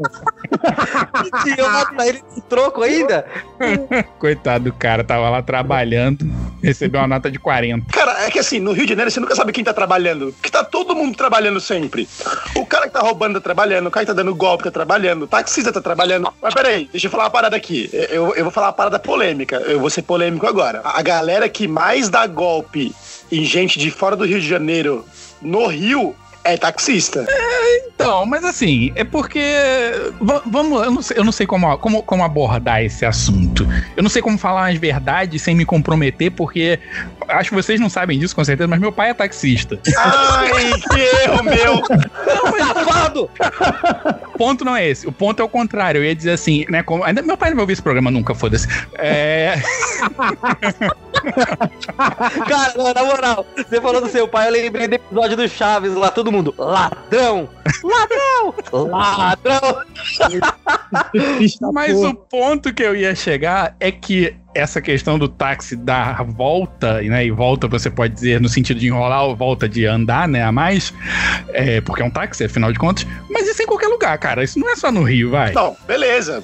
Mentira, 1.25 1.63
eu 1.63 1.71
mato 1.71 1.95
pra 1.95 2.07
ele 2.09 2.23
de 2.35 2.41
troco 2.43 2.83
ainda? 2.83 3.25
Coitado 4.19 4.65
do 4.65 4.73
cara, 4.73 5.05
tava 5.05 5.31
lá 5.31 5.43
trabalhando, 5.43 6.29
recebeu 6.63 7.01
uma 7.01 7.07
nota 7.07 7.31
de 7.31 7.39
40. 7.39 7.87
Cara, 7.93 8.25
é 8.25 8.31
que 8.31 8.39
assim, 8.39 8.59
no 8.59 8.73
Rio 8.73 8.85
de 8.85 8.91
Janeiro 8.91 9.11
você 9.11 9.21
nunca 9.21 9.35
sabe 9.35 9.53
quem 9.53 9.63
tá 9.63 9.73
trabalhando. 9.73 10.33
Porque 10.33 10.51
tá 10.51 10.65
todo 10.65 10.95
mundo 10.95 11.17
trabalhando 11.17 11.61
sempre. 11.61 12.09
O 12.55 12.67
cara 12.67 12.87
que 12.87 12.93
tá 12.93 13.01
roubando 13.01 13.35
tá 13.35 13.41
trabalhando, 13.41 13.87
o 13.87 13.91
cara 13.91 14.05
que 14.05 14.13
tá 14.13 14.17
dando 14.17 14.35
golpe 14.35 14.65
tá 14.65 14.71
trabalhando, 14.71 15.23
o 15.23 15.29
taxista 15.29 15.73
tá 15.73 15.81
trabalhando. 15.81 16.33
Mas 16.43 16.55
peraí, 16.55 16.89
deixa 16.91 17.07
eu 17.07 17.11
falar 17.11 17.25
uma 17.25 17.31
parada 17.31 17.57
aqui. 17.57 17.89
Eu, 17.93 18.35
eu 18.35 18.45
vou 18.45 18.53
falar 18.53 18.69
uma 18.69 18.73
parada 18.73 18.99
polêmica. 18.99 19.57
Eu 19.57 19.79
vou 19.81 19.91
ser 19.91 20.03
polêmico 20.03 20.47
agora. 20.47 20.81
A 20.85 21.03
galera 21.03 21.49
que 21.49 21.69
mais 21.69 22.09
dá 22.09 22.27
golpe 22.27 22.95
em 23.31 23.45
gente 23.45 23.79
de 23.79 23.91
fora 23.91 24.17
do 24.17 24.25
Rio 24.25 24.41
de 24.41 24.49
Janeiro 24.49 25.05
no 25.41 25.67
Rio 25.67 26.15
é 26.45 26.57
taxista. 26.57 27.27
Então, 27.95 28.25
mas 28.27 28.45
assim, 28.45 28.93
é 28.95 29.05
porque. 29.05 29.43
va- 30.21 30.43
Vamos, 30.47 30.83
eu 30.83 30.91
não 30.91 31.03
sei, 31.03 31.19
eu 31.19 31.25
não 31.25 31.33
sei 31.33 31.47
como, 31.47 31.77
como, 31.79 32.03
como 32.03 32.25
abordar 32.25 32.83
esse 32.83 33.05
assunto. 33.05 33.67
Eu 33.97 34.03
não 34.03 34.11
sei 34.11 34.23
como 34.23 34.39
falar 34.39 34.71
as 34.71 34.79
verdades 34.79 35.43
sem 35.43 35.55
me 35.55 35.65
comprometer, 35.65 36.31
porque 36.31 36.79
acho 37.29 37.51
que 37.51 37.55
vocês 37.55 37.79
não 37.79 37.89
sabem 37.91 38.19
disso 38.19 38.35
com 38.35 38.43
certeza, 38.45 38.67
mas 38.67 38.81
meu 38.81 38.91
pai 38.91 39.11
é 39.11 39.15
taxista. 39.15 39.79
Ai, 39.97 40.73
que 40.91 41.01
erro 41.25 41.43
meu! 41.45 41.83
Safado! 42.59 43.31
O 44.35 44.39
ponto 44.39 44.65
não 44.65 44.75
é 44.75 44.89
esse. 44.89 45.07
O 45.07 45.13
ponto 45.13 45.41
é 45.41 45.45
o 45.45 45.49
contrário. 45.49 45.99
Eu 46.01 46.05
ia 46.07 46.15
dizer 46.15 46.31
assim, 46.33 46.65
né? 46.71 46.83
Como, 46.83 47.05
ainda, 47.05 47.21
meu 47.23 47.37
pai 47.37 47.51
não 47.51 47.57
vai 47.57 47.63
ouvir 47.65 47.75
esse 47.75 47.83
programa 47.83 48.11
nunca, 48.11 48.35
foda-se. 48.35 48.67
É. 48.95 49.57
Cara, 52.49 52.75
não, 52.77 52.95
na 52.95 53.05
moral, 53.05 53.47
você 53.57 53.81
falou 53.81 54.01
do 54.01 54.09
seu 54.09 54.27
pai, 54.27 54.49
eu 54.49 54.53
lembrei 54.53 54.89
do 54.89 54.95
episódio 54.95 55.37
do 55.37 55.49
Chaves 55.49 55.95
lá, 55.95 56.11
todo 56.11 56.33
mundo, 56.33 56.55
ladrão! 56.59 57.49
Ladrão! 57.83 58.55
Ladrão! 58.89 59.83
Mas 61.73 61.97
o 61.97 62.15
ponto 62.15 62.73
que 62.73 62.83
eu 62.83 62.97
ia 62.97 63.15
chegar 63.15 63.77
é 63.79 63.93
que 63.93 64.35
essa 64.55 64.81
questão 64.81 65.19
do 65.19 65.29
táxi 65.29 65.77
dar 65.77 66.25
volta, 66.25 67.01
né? 67.03 67.25
E 67.25 67.31
volta 67.31 67.69
você 67.69 67.89
pode 67.89 68.15
dizer 68.15 68.41
no 68.41 68.49
sentido 68.49 68.81
de 68.81 68.89
enrolar 68.89 69.25
ou 69.25 69.37
volta 69.37 69.69
de 69.69 69.87
andar, 69.87 70.27
né? 70.27 70.43
A 70.43 70.51
mais, 70.51 70.93
é, 71.53 71.81
porque 71.81 72.03
é 72.03 72.05
um 72.05 72.11
táxi, 72.11 72.45
afinal 72.45 72.73
de 72.73 72.79
contas. 72.79 73.07
Mas 73.31 73.47
isso 73.47 73.63
em 73.63 73.67
qualquer 73.67 73.89
lugar, 73.89 74.19
cara. 74.19 74.43
Isso 74.43 74.59
não 74.59 74.71
é 74.71 74.77
só 74.77 74.91
no 74.91 75.03
Rio, 75.03 75.31
vai. 75.31 75.51
Então, 75.51 75.77
beleza. 75.87 76.43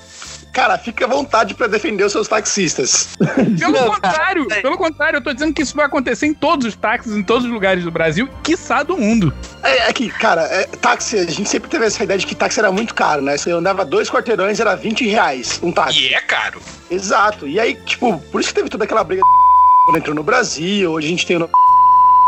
Cara, 0.57 0.79
fica 0.79 1.05
à 1.05 1.09
vontade 1.09 1.53
pra 1.53 1.66
defender 1.66 2.03
os 2.03 2.12
seus 2.12 2.27
taxistas. 2.27 3.11
Pelo 3.59 3.73
Não, 3.73 3.90
contrário, 3.90 4.49
cara. 4.49 4.62
pelo 4.62 4.79
contrário, 4.79 5.19
eu 5.19 5.21
tô 5.23 5.31
dizendo 5.35 5.53
que 5.53 5.61
isso 5.61 5.77
vai 5.77 5.85
acontecer 5.85 6.25
em 6.25 6.33
todos 6.33 6.66
os 6.66 6.75
táxis, 6.75 7.14
em 7.14 7.23
todos 7.23 7.45
os 7.45 7.51
lugares 7.51 7.85
do 7.85 7.90
Brasil, 7.90 8.27
quiçá 8.42 8.83
do 8.83 8.97
mundo. 8.97 9.35
É, 9.62 9.90
é 9.90 9.92
que, 9.92 10.09
cara, 10.09 10.45
é, 10.45 10.64
táxi, 10.64 11.19
a 11.19 11.27
gente 11.27 11.47
sempre 11.47 11.69
teve 11.69 11.85
essa 11.85 12.03
ideia 12.03 12.19
de 12.19 12.27
que 12.27 12.35
táxi 12.35 12.59
era 12.59 12.73
muito 12.73 12.95
caro, 12.95 13.21
né? 13.21 13.37
Você 13.37 13.51
andava 13.51 13.85
dois 13.85 14.09
quarteirões, 14.09 14.59
era 14.59 14.75
20 14.75 15.07
reais 15.07 15.61
um 15.62 15.71
táxi. 15.71 16.09
E 16.09 16.14
é 16.14 16.23
caro. 16.23 16.59
Exato. 16.90 17.47
E 17.47 17.61
aí, 17.61 17.75
tipo, 17.85 18.19
por 18.33 18.40
isso 18.40 18.49
que 18.49 18.55
teve 18.55 18.71
toda 18.71 18.85
aquela 18.85 19.05
briga 19.05 19.21
quando 19.85 19.99
entrou 19.99 20.14
no 20.14 20.23
Brasil, 20.23 20.90
hoje 20.90 21.07
a 21.07 21.11
gente 21.11 21.27
tem 21.27 21.37
o. 21.37 21.51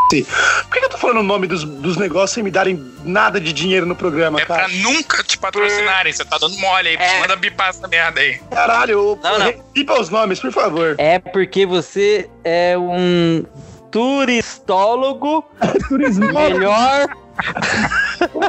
Por 0.08 0.70
que 0.72 0.78
que 0.80 0.84
eu 0.86 0.88
tô 0.90 0.96
falando 0.98 1.18
o 1.18 1.22
nome 1.22 1.46
dos, 1.46 1.64
dos 1.64 1.96
negócios 1.96 2.30
sem 2.30 2.42
me 2.42 2.50
darem 2.50 2.82
nada 3.04 3.38
de 3.40 3.52
dinheiro 3.52 3.84
no 3.86 3.94
programa, 3.94 4.40
É 4.40 4.44
pra 4.44 4.56
cara? 4.56 4.68
nunca 4.72 5.22
te 5.22 5.36
patrocinarem. 5.36 6.12
Você 6.12 6.24
tá 6.24 6.38
dando 6.38 6.56
mole 6.58 6.88
aí. 6.88 6.96
É. 6.96 7.20
Manda 7.20 7.36
bipar 7.36 7.68
essa 7.68 7.86
merda 7.86 8.20
aí. 8.20 8.38
Caralho, 8.50 9.18
Não, 9.22 9.38
não. 9.38 9.52
pipa 9.74 10.00
os 10.00 10.08
nomes, 10.08 10.40
por 10.40 10.50
favor. 10.52 10.94
É 10.98 11.18
porque 11.18 11.66
você 11.66 12.28
é 12.42 12.76
um 12.78 13.44
turistólogo 13.90 15.44
Turismo. 15.88 16.32
melhor, 16.32 17.06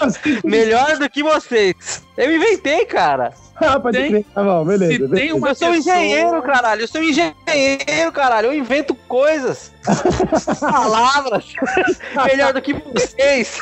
assim? 0.02 0.40
melhor 0.44 0.98
do 0.98 1.10
que 1.10 1.24
vocês. 1.24 2.04
Eu 2.18 2.36
inventei, 2.36 2.86
cara. 2.86 3.34
Ah, 3.62 3.80
pode 3.80 3.98
Tem- 3.98 4.10
crer. 4.10 4.26
Tá 4.34 4.44
bom, 4.44 4.64
beleza. 4.66 4.92
Se 4.94 5.00
tem 5.00 5.08
beleza. 5.08 5.36
uma 5.36 5.50
Eu 5.50 5.56
sou 5.56 5.72
pessoa- 5.72 5.96
engenheiro, 5.96 6.42
caralho. 6.42 6.82
Eu 6.82 6.88
sou 6.88 7.04
engenheiro, 7.04 8.12
caralho. 8.14 8.48
Eu 8.48 8.54
invento 8.54 8.96
coisas. 9.08 9.72
Palavras. 10.60 11.46
Melhor 12.26 12.54
do 12.54 12.62
que 12.62 12.74
vocês. 12.74 13.58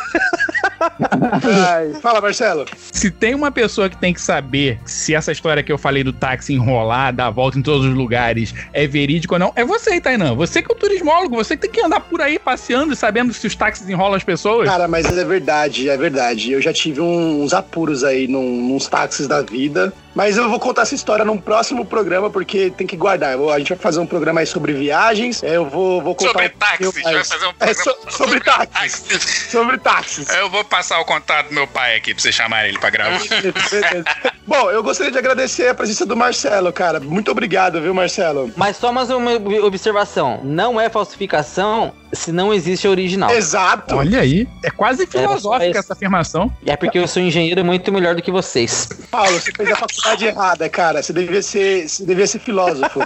Ai, 0.80 1.94
fala, 2.02 2.22
Marcelo. 2.22 2.66
Se 2.92 3.10
tem 3.12 3.34
uma 3.36 3.52
pessoa 3.52 3.90
que 3.90 3.98
tem 3.98 4.14
que 4.14 4.22
saber 4.22 4.80
se 4.86 5.14
essa 5.16 5.32
história 5.32 5.64
que 5.64 5.72
eu 5.72 5.78
falei 5.78 6.04
do 6.04 6.14
táxi 6.14 6.54
enrolar, 6.54 7.14
dar 7.14 7.28
a 7.28 7.30
volta 7.30 7.58
em 7.58 7.62
todos 7.62 7.86
os 7.86 7.94
lugares, 7.94 8.54
é 8.74 8.86
verídico 8.88 9.36
ou 9.36 9.40
não, 9.40 9.52
é 9.56 9.64
você, 9.66 10.00
Tainan. 10.00 10.36
Você 10.36 10.62
que 10.62 10.72
é 10.72 10.76
o 10.76 10.78
turismólogo, 10.78 11.36
você 11.36 11.56
que 11.56 11.64
tem 11.64 11.72
que 11.72 11.82
andar 11.86 12.00
por 12.02 12.22
aí 12.22 12.38
passeando 12.40 12.94
e 12.94 12.96
sabendo 12.96 13.34
se 13.34 13.46
os 13.48 13.56
táxis 13.56 13.88
enrolam 13.90 14.16
as 14.16 14.24
pessoas. 14.24 14.68
Cara, 14.68 14.88
mas 14.88 15.06
é 15.06 15.24
verdade, 15.26 15.90
é 15.90 15.98
verdade. 15.98 16.52
Eu 16.52 16.62
já 16.62 16.74
tive 16.74 17.02
uns 17.02 17.54
apuros 17.54 18.04
aí 18.04 18.28
num, 18.28 18.68
nos 18.74 18.88
táxis 18.88 19.28
da 19.28 19.42
vida. 19.42 19.94
Mas 20.16 20.36
eu 20.36 20.50
vou 20.50 20.60
contar 20.60 20.82
essa 20.82 20.96
história 20.96 21.24
num 21.24 21.38
próximo 21.38 21.86
programa, 21.86 22.28
porque 22.28 22.72
tem 22.72 22.88
que 22.88 22.98
guardar. 22.98 23.34
Eu 23.34 23.38
vou- 23.40 23.52
a 23.52 23.60
gente 23.60 23.70
vai 23.70 23.78
fazer 23.78 24.00
um 24.00 24.06
programa 24.08 24.40
aí 24.40 24.48
sobre 24.48 24.74
viagens. 24.74 25.44
é, 25.44 25.58
Eu 25.58 25.70
vou, 25.70 26.02
vou 26.02 26.16
contar. 26.16 26.32
Sobre 26.32 26.46
um 26.48 26.58
táxi. 26.58 26.84
A 26.84 26.86
gente 26.92 27.04
vai 27.04 27.24
fazer 27.24 27.46
um 27.46 27.50
É, 27.50 27.54
programa 27.74 27.84
so- 27.84 28.18
sobre 28.18 28.40
táxis. 28.40 29.48
Sobre 29.52 29.78
táxis. 29.78 30.30
Eu 30.30 30.50
vou 30.50 30.64
passar 30.68 31.00
o 31.00 31.06
contato 31.06 31.48
do 31.48 31.54
meu 31.54 31.68
pai 31.68 31.96
aqui 31.96 32.14
pra 32.14 32.22
você 32.22 32.32
chamar 32.32 32.68
ele 32.68 32.78
pra 32.78 32.90
gravar. 32.90 33.20
Bom, 34.46 34.72
eu 34.72 34.82
gostaria 34.82 35.12
de 35.12 35.18
agradecer 35.18 35.68
a 35.68 35.76
presença 35.76 36.06
do 36.06 36.16
Marcelo, 36.16 36.72
cara. 36.72 37.00
Muito 37.00 37.30
obrigado, 37.32 37.82
viu, 37.82 37.94
Marcelo? 37.94 38.52
Mas 38.56 38.78
só 38.78 38.92
mais 38.92 39.10
uma 39.10 39.34
observação. 39.66 40.40
Não 40.44 40.80
é 40.80 40.90
falsificação 40.90 41.94
se 42.14 42.32
não 42.32 42.54
existe 42.54 42.88
a 42.88 42.90
original. 42.90 43.30
Exato. 43.32 43.96
Olha 43.96 44.22
aí, 44.22 44.48
é 44.64 44.70
quase 44.70 45.06
só 45.06 45.20
filosófica 45.20 45.70
isso. 45.70 45.80
essa 45.80 45.94
afirmação. 45.94 46.52
É 46.66 46.76
porque 46.76 46.98
eu 46.98 47.08
sou 47.08 47.22
engenheiro 47.22 47.64
muito 47.64 47.92
melhor 47.92 48.16
do 48.16 48.22
que 48.22 48.32
vocês. 48.32 48.90
Paulo, 49.12 49.40
você 49.40 49.52
fez 49.52 49.72
a 49.72 49.76
faculdade 49.76 50.26
errada, 50.28 50.70
cara. 50.70 51.02
Você 51.02 51.14
devia 51.14 51.42
ser, 51.42 51.88
você 51.88 52.06
devia 52.06 52.28
ser 52.28 52.40
filósofo. 52.40 53.02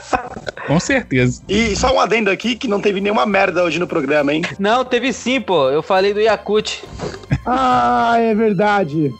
Com 0.68 0.80
certeza. 0.80 1.42
E 1.48 1.76
só 1.76 1.94
um 1.94 2.00
adendo 2.00 2.30
aqui 2.30 2.56
que 2.56 2.68
não 2.68 2.80
teve 2.80 3.02
nenhuma 3.02 3.26
merda 3.26 3.64
hoje 3.64 3.80
no 3.80 3.88
programa, 3.88 4.34
hein? 4.34 4.44
Não, 4.60 4.86
teve 4.86 5.12
sim, 5.14 5.42
pô. 5.42 5.70
Eu 5.70 5.82
falei 5.82 6.14
do 6.14 6.20
Yakut. 6.20 6.84
Ah, 7.46 8.16
é 8.20 8.34
verdade. 8.36 9.14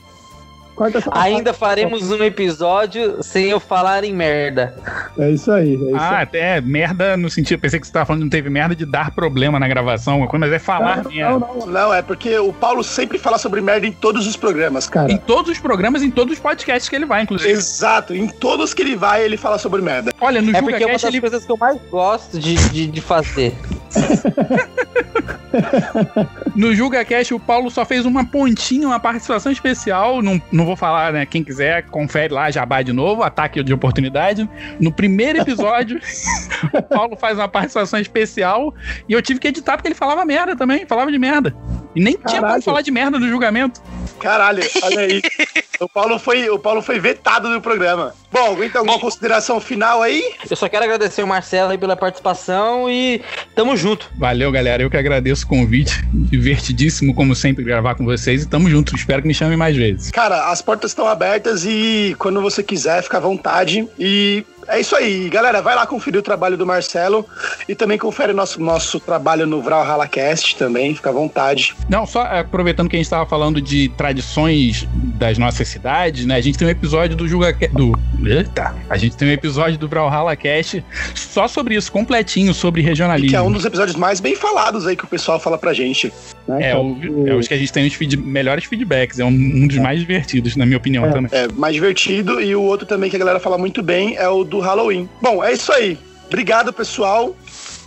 Corta 0.74 0.98
essa 0.98 1.10
Ainda 1.12 1.52
faremos 1.52 2.10
um 2.10 2.22
episódio 2.24 3.22
sem 3.22 3.46
eu 3.50 3.60
falar 3.60 4.04
em 4.04 4.12
merda. 4.14 4.74
É 5.18 5.30
isso 5.30 5.50
aí. 5.52 5.74
É 5.74 5.76
isso 5.76 5.96
Ah, 5.96 6.16
aí. 6.18 6.22
até 6.22 6.60
merda 6.60 7.16
no 7.16 7.28
sentido, 7.28 7.60
pensei 7.60 7.78
que 7.78 7.86
você 7.86 7.92
tava 7.92 8.06
falando 8.06 8.20
que 8.20 8.24
não 8.24 8.30
teve 8.30 8.48
merda 8.48 8.74
de 8.74 8.86
dar 8.86 9.10
problema 9.10 9.58
na 9.60 9.68
gravação, 9.68 10.26
mas 10.38 10.52
é 10.52 10.58
falar 10.58 11.04
Não, 11.04 11.10
merda. 11.10 11.38
não, 11.38 11.54
não. 11.58 11.66
Não, 11.66 11.94
é 11.94 12.00
porque 12.02 12.38
o 12.38 12.52
Paulo 12.52 12.82
sempre 12.82 13.18
fala 13.18 13.38
sobre 13.38 13.60
merda 13.60 13.86
em 13.86 13.92
todos 13.92 14.26
os 14.26 14.36
programas. 14.36 14.88
Cara, 14.88 15.12
Em 15.12 15.18
todos 15.18 15.50
os 15.52 15.58
programas, 15.58 16.02
em 16.02 16.10
todos 16.10 16.34
os 16.34 16.40
podcasts 16.40 16.88
que 16.88 16.96
ele 16.96 17.06
vai, 17.06 17.22
inclusive. 17.22 17.50
Exato, 17.50 18.14
em 18.14 18.26
todos 18.26 18.72
que 18.72 18.82
ele 18.82 18.96
vai, 18.96 19.22
ele 19.24 19.36
fala 19.36 19.58
sobre 19.58 19.82
merda. 19.82 20.12
Olha, 20.20 20.40
no 20.40 20.56
É 20.56 20.62
porque 20.62 20.82
é 20.82 20.86
uma 20.86 20.92
das 20.92 21.04
ele 21.04 21.20
coisas 21.20 21.44
que 21.44 21.52
eu 21.52 21.56
mais 21.56 21.78
gosto 21.90 22.38
de, 22.38 22.54
de, 22.70 22.86
de 22.86 23.00
fazer. 23.00 23.54
No 26.54 26.74
JugaCast, 26.74 27.32
o 27.32 27.40
Paulo 27.40 27.70
só 27.70 27.84
fez 27.84 28.04
uma 28.04 28.24
pontinha, 28.24 28.86
uma 28.86 29.00
participação 29.00 29.50
especial. 29.50 30.20
Não, 30.20 30.40
não 30.50 30.66
vou 30.66 30.76
falar, 30.76 31.12
né? 31.12 31.24
Quem 31.24 31.42
quiser, 31.42 31.84
confere 31.86 32.32
lá, 32.32 32.50
jabá 32.50 32.82
de 32.82 32.92
novo, 32.92 33.22
ataque 33.22 33.62
de 33.62 33.72
oportunidade. 33.72 34.48
No 34.78 34.92
primeiro 34.92 35.40
episódio, 35.40 36.00
o 36.72 36.82
Paulo 36.82 37.16
faz 37.16 37.38
uma 37.38 37.48
participação 37.48 37.98
especial 37.98 38.74
e 39.08 39.12
eu 39.12 39.22
tive 39.22 39.40
que 39.40 39.48
editar 39.48 39.76
porque 39.76 39.88
ele 39.88 39.94
falava 39.94 40.24
merda 40.24 40.56
também, 40.56 40.86
falava 40.86 41.10
de 41.10 41.18
merda. 41.18 41.54
E 41.94 42.00
nem 42.00 42.14
tinha 42.14 42.24
como 42.24 42.42
Caralho. 42.42 42.62
falar 42.62 42.82
de 42.82 42.90
merda 42.90 43.18
no 43.18 43.28
julgamento. 43.28 43.82
Caralho, 44.18 44.62
olha 44.82 45.00
aí. 45.00 45.22
o, 45.80 45.88
Paulo 45.88 46.18
foi, 46.18 46.48
o 46.48 46.58
Paulo 46.58 46.80
foi 46.80 46.98
vetado 46.98 47.52
do 47.52 47.60
programa. 47.60 48.14
Bom, 48.30 48.40
alguém 48.40 48.70
tem 48.70 48.78
alguma 48.78 48.98
consideração 48.98 49.60
final 49.60 50.00
aí? 50.00 50.22
Eu 50.48 50.56
só 50.56 50.68
quero 50.68 50.84
agradecer 50.84 51.22
o 51.22 51.26
Marcelo 51.26 51.70
aí 51.70 51.78
pela 51.78 51.96
participação 51.96 52.88
e 52.88 53.20
tamo 53.54 53.76
junto. 53.76 54.10
Valeu, 54.16 54.50
galera. 54.50 54.82
Eu 54.82 54.88
que 54.92 54.96
agradeço 54.96 55.44
o 55.44 55.48
convite. 55.48 56.04
Divertidíssimo, 56.12 57.14
como 57.14 57.34
sempre, 57.34 57.64
gravar 57.64 57.94
com 57.94 58.04
vocês. 58.04 58.44
E 58.44 58.46
tamo 58.46 58.70
junto. 58.70 58.94
Espero 58.94 59.22
que 59.22 59.28
me 59.28 59.34
chamem 59.34 59.56
mais 59.56 59.76
vezes. 59.76 60.10
Cara, 60.10 60.50
as 60.52 60.62
portas 60.62 60.92
estão 60.92 61.08
abertas 61.08 61.64
e 61.64 62.14
quando 62.18 62.40
você 62.40 62.62
quiser, 62.62 63.02
fica 63.02 63.16
à 63.16 63.20
vontade. 63.20 63.88
E 63.98 64.44
é 64.68 64.80
isso 64.80 64.94
aí. 64.96 65.28
Galera, 65.28 65.60
vai 65.60 65.74
lá 65.74 65.86
conferir 65.86 66.20
o 66.20 66.22
trabalho 66.22 66.56
do 66.56 66.66
Marcelo 66.66 67.26
e 67.68 67.74
também 67.74 67.98
confere 67.98 68.32
nosso, 68.32 68.60
nosso 68.60 69.00
trabalho 69.00 69.46
no 69.46 69.60
Vral 69.62 69.82
Cast 70.08 70.56
também, 70.56 70.94
fica 70.94 71.10
à 71.10 71.12
vontade. 71.12 71.74
Não, 71.88 72.06
só 72.06 72.22
aproveitando 72.22 72.88
que 72.88 72.96
a 72.96 72.98
gente 72.98 73.06
estava 73.06 73.26
falando 73.26 73.60
de 73.60 73.88
tradições 73.96 74.86
das 75.18 75.38
nossas 75.38 75.68
cidades, 75.68 76.26
né? 76.26 76.36
A 76.36 76.40
gente 76.40 76.58
tem 76.58 76.66
um 76.66 76.70
episódio 76.70 77.16
do 77.16 77.26
Julga 77.28 77.56
do 77.72 77.92
Eita, 78.24 78.74
a 78.88 78.96
gente 78.96 79.16
tem 79.16 79.28
um 79.28 79.32
episódio 79.32 79.78
do 79.78 79.88
Brawlhalla 79.88 80.34
Cast 80.36 80.84
só 81.14 81.48
sobre 81.48 81.74
isso, 81.74 81.90
completinho, 81.90 82.54
sobre 82.54 82.80
E 82.80 82.84
regionalismo. 82.84 83.30
que 83.30 83.36
é 83.36 83.42
um 83.42 83.50
dos 83.52 83.64
episódios 83.64 83.96
mais 83.96 84.20
bem 84.20 84.34
falados 84.36 84.86
aí 84.86 84.96
que 84.96 85.04
o 85.04 85.08
pessoal 85.08 85.38
fala 85.38 85.58
pra 85.58 85.72
gente. 85.72 86.12
Né? 86.58 86.70
É, 86.70 86.72
que 86.72 87.08
o, 87.08 87.28
é 87.28 87.34
os 87.34 87.48
que 87.48 87.54
a 87.54 87.56
gente 87.56 87.72
tem 87.72 87.86
os 87.86 87.94
feed- 87.94 88.16
melhores 88.16 88.64
feedbacks. 88.64 89.18
É 89.18 89.24
um, 89.24 89.28
um 89.28 89.66
dos 89.66 89.78
mais 89.78 90.00
divertidos, 90.00 90.56
na 90.56 90.64
minha 90.66 90.76
opinião, 90.78 91.10
também. 91.10 91.30
É, 91.32 91.48
mais 91.48 91.74
divertido. 91.74 92.40
E 92.40 92.54
o 92.54 92.62
outro 92.62 92.86
também 92.86 93.10
que 93.10 93.16
a 93.16 93.18
galera 93.18 93.40
fala 93.40 93.58
muito 93.58 93.82
bem 93.82 94.16
é 94.16 94.28
o 94.28 94.44
do 94.44 94.60
Halloween. 94.60 95.08
Bom, 95.20 95.42
é 95.42 95.52
isso 95.52 95.72
aí. 95.72 95.98
Obrigado, 96.26 96.72
pessoal. 96.72 97.36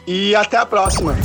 E 0.07 0.35
até 0.35 0.57
a 0.57 0.65
próxima. 0.65 1.15